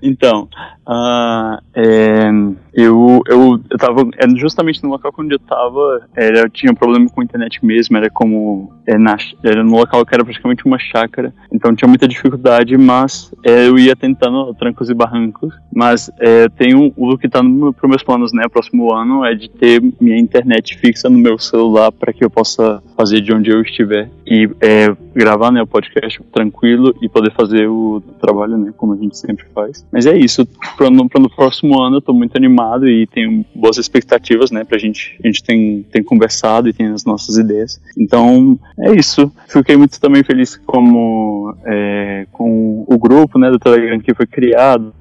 [0.01, 0.49] Então,
[0.87, 2.29] uh, é,
[2.73, 4.07] eu, eu, eu tava.
[4.17, 7.65] Era justamente no local onde eu tava, era, eu tinha um problema com a internet
[7.65, 8.73] mesmo, era como.
[8.85, 13.33] É, na, era no local que era praticamente uma chácara, então tinha muita dificuldade, mas
[13.43, 15.53] é, eu ia tentando trancos e barrancos.
[15.73, 19.49] Mas é, tenho o que tá no, pro meus planos, né, próximo ano, é de
[19.49, 23.61] ter minha internet fixa no meu celular para que eu possa fazer de onde eu
[23.61, 28.93] estiver e é, gravar, né, o podcast tranquilo e poder fazer o trabalho, né, como
[28.93, 29.85] a gente sempre faz.
[29.91, 30.45] Mas é isso,
[30.75, 35.17] para no próximo ano eu tô muito animado e tenho boas expectativas, né, pra gente,
[35.23, 37.79] a gente tem, tem conversado e tem as nossas ideias.
[37.97, 39.31] Então, é isso.
[39.47, 44.93] Fiquei muito também feliz como é, com o grupo, né, do Telegram que foi criado,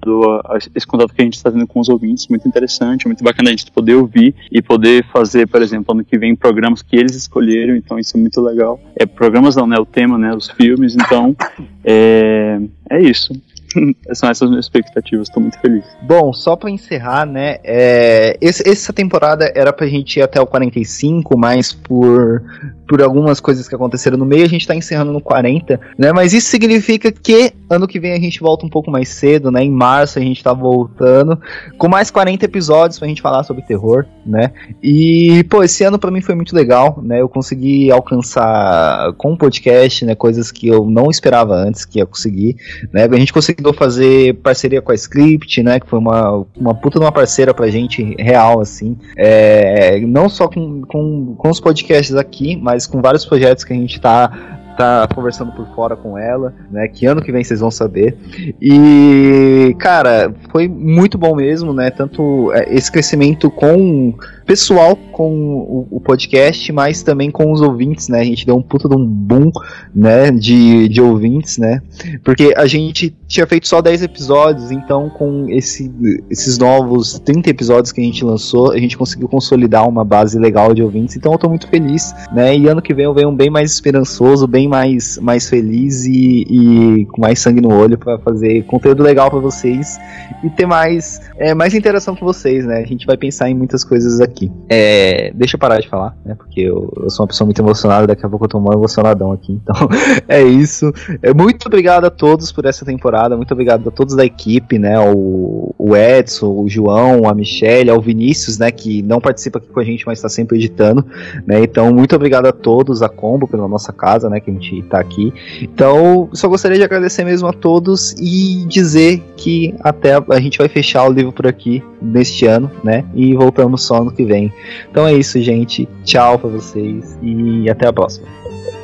[0.75, 3.53] esse contato que a gente está tendo com os ouvintes, muito interessante, muito bacana a
[3.53, 7.77] gente poder ouvir e poder fazer, por exemplo, ano que vem programas que eles escolheram,
[7.77, 8.81] então isso é muito legal.
[8.97, 11.37] É programas não, né, o tema, né, os filmes, então
[11.85, 12.61] é,
[12.91, 13.33] é isso.
[14.13, 15.85] São essas minhas expectativas, estou muito feliz.
[16.03, 17.59] Bom, só para encerrar, né?
[17.65, 22.43] É, esse, essa temporada era pra gente ir até o 45, mas por,
[22.89, 26.13] por algumas coisas que aconteceram no meio, a gente tá encerrando no 40, né?
[26.13, 29.63] Mas isso significa que ano que vem a gente volta um pouco mais cedo, né?
[29.63, 31.39] Em março a gente tá voltando
[31.79, 34.53] com mais 40 episódios pra gente falar sobre terror, né?
[34.83, 37.21] E, pô, esse ano para mim foi muito legal, né?
[37.21, 40.15] Eu consegui alcançar com o podcast, né?
[40.15, 42.57] Coisas que eu não esperava antes que ia conseguir,
[42.93, 43.05] né?
[43.05, 45.81] A gente conseguiu fazer parceria com a Script, né?
[45.81, 48.97] Que foi uma, uma puta de uma parceira pra gente real, assim.
[49.17, 53.77] É, não só com, com, com os podcasts aqui, mas com vários projetos que a
[53.77, 56.87] gente tá tá conversando por fora com ela, né?
[56.87, 58.17] Que ano que vem vocês vão saber.
[58.61, 61.91] E, cara, foi muito bom mesmo, né?
[61.91, 64.15] Tanto é, esse crescimento com
[64.47, 68.21] pessoal com o, o, podcast, mas também com os ouvintes, né?
[68.21, 69.51] A gente deu um puta de um boom,
[69.93, 70.31] né?
[70.31, 71.83] De, de ouvintes, né?
[72.23, 75.93] Porque a gente tinha feito só 10 episódios, então com esse,
[76.31, 80.73] esses novos 30 episódios que a gente lançou, a gente conseguiu consolidar uma base legal
[80.73, 82.57] de ouvintes, então eu tô muito feliz, né?
[82.57, 87.07] E ano que vem eu venho bem mais esperançoso, bem mais, mais feliz e, e
[87.07, 89.99] com mais sangue no olho para fazer conteúdo legal para vocês
[90.45, 92.79] e ter mais, é, mais interação com vocês, né?
[92.79, 94.53] A gente vai pensar em muitas coisas aqui aqui.
[94.69, 96.35] É, deixa eu parar de falar, né?
[96.35, 99.33] Porque eu, eu, sou uma pessoa muito emocionada, daqui a pouco eu tô mal emocionadão
[99.33, 99.53] aqui.
[99.53, 99.75] Então,
[100.29, 100.93] é isso.
[101.23, 104.99] É, muito obrigado a todos por essa temporada, muito obrigado a todos da equipe, né?
[105.01, 108.71] O, o Edson, o João, a Michelle, ao Vinícius, né?
[108.71, 111.05] Que não participa aqui com a gente, mas está sempre editando,
[111.47, 111.63] né?
[111.63, 114.41] Então, muito obrigado a todos, a Combo, pela nossa casa, né?
[114.41, 115.33] Que a gente tá aqui.
[115.63, 120.69] Então, só gostaria de agradecer mesmo a todos e dizer que até a gente vai
[120.69, 123.05] fechar o livro por aqui neste ano, né?
[123.15, 124.53] E voltamos só ano que vem.
[124.91, 125.89] Então é isso, gente.
[126.05, 128.27] Tchau pra vocês e até a próxima.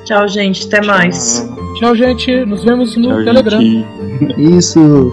[0.04, 0.66] Tchau, gente.
[0.66, 1.48] Até mais.
[1.78, 2.44] Tchau, gente.
[2.44, 3.60] Nos vemos no Tchau, Telegram.
[3.60, 4.56] Gente.
[4.56, 5.12] Isso.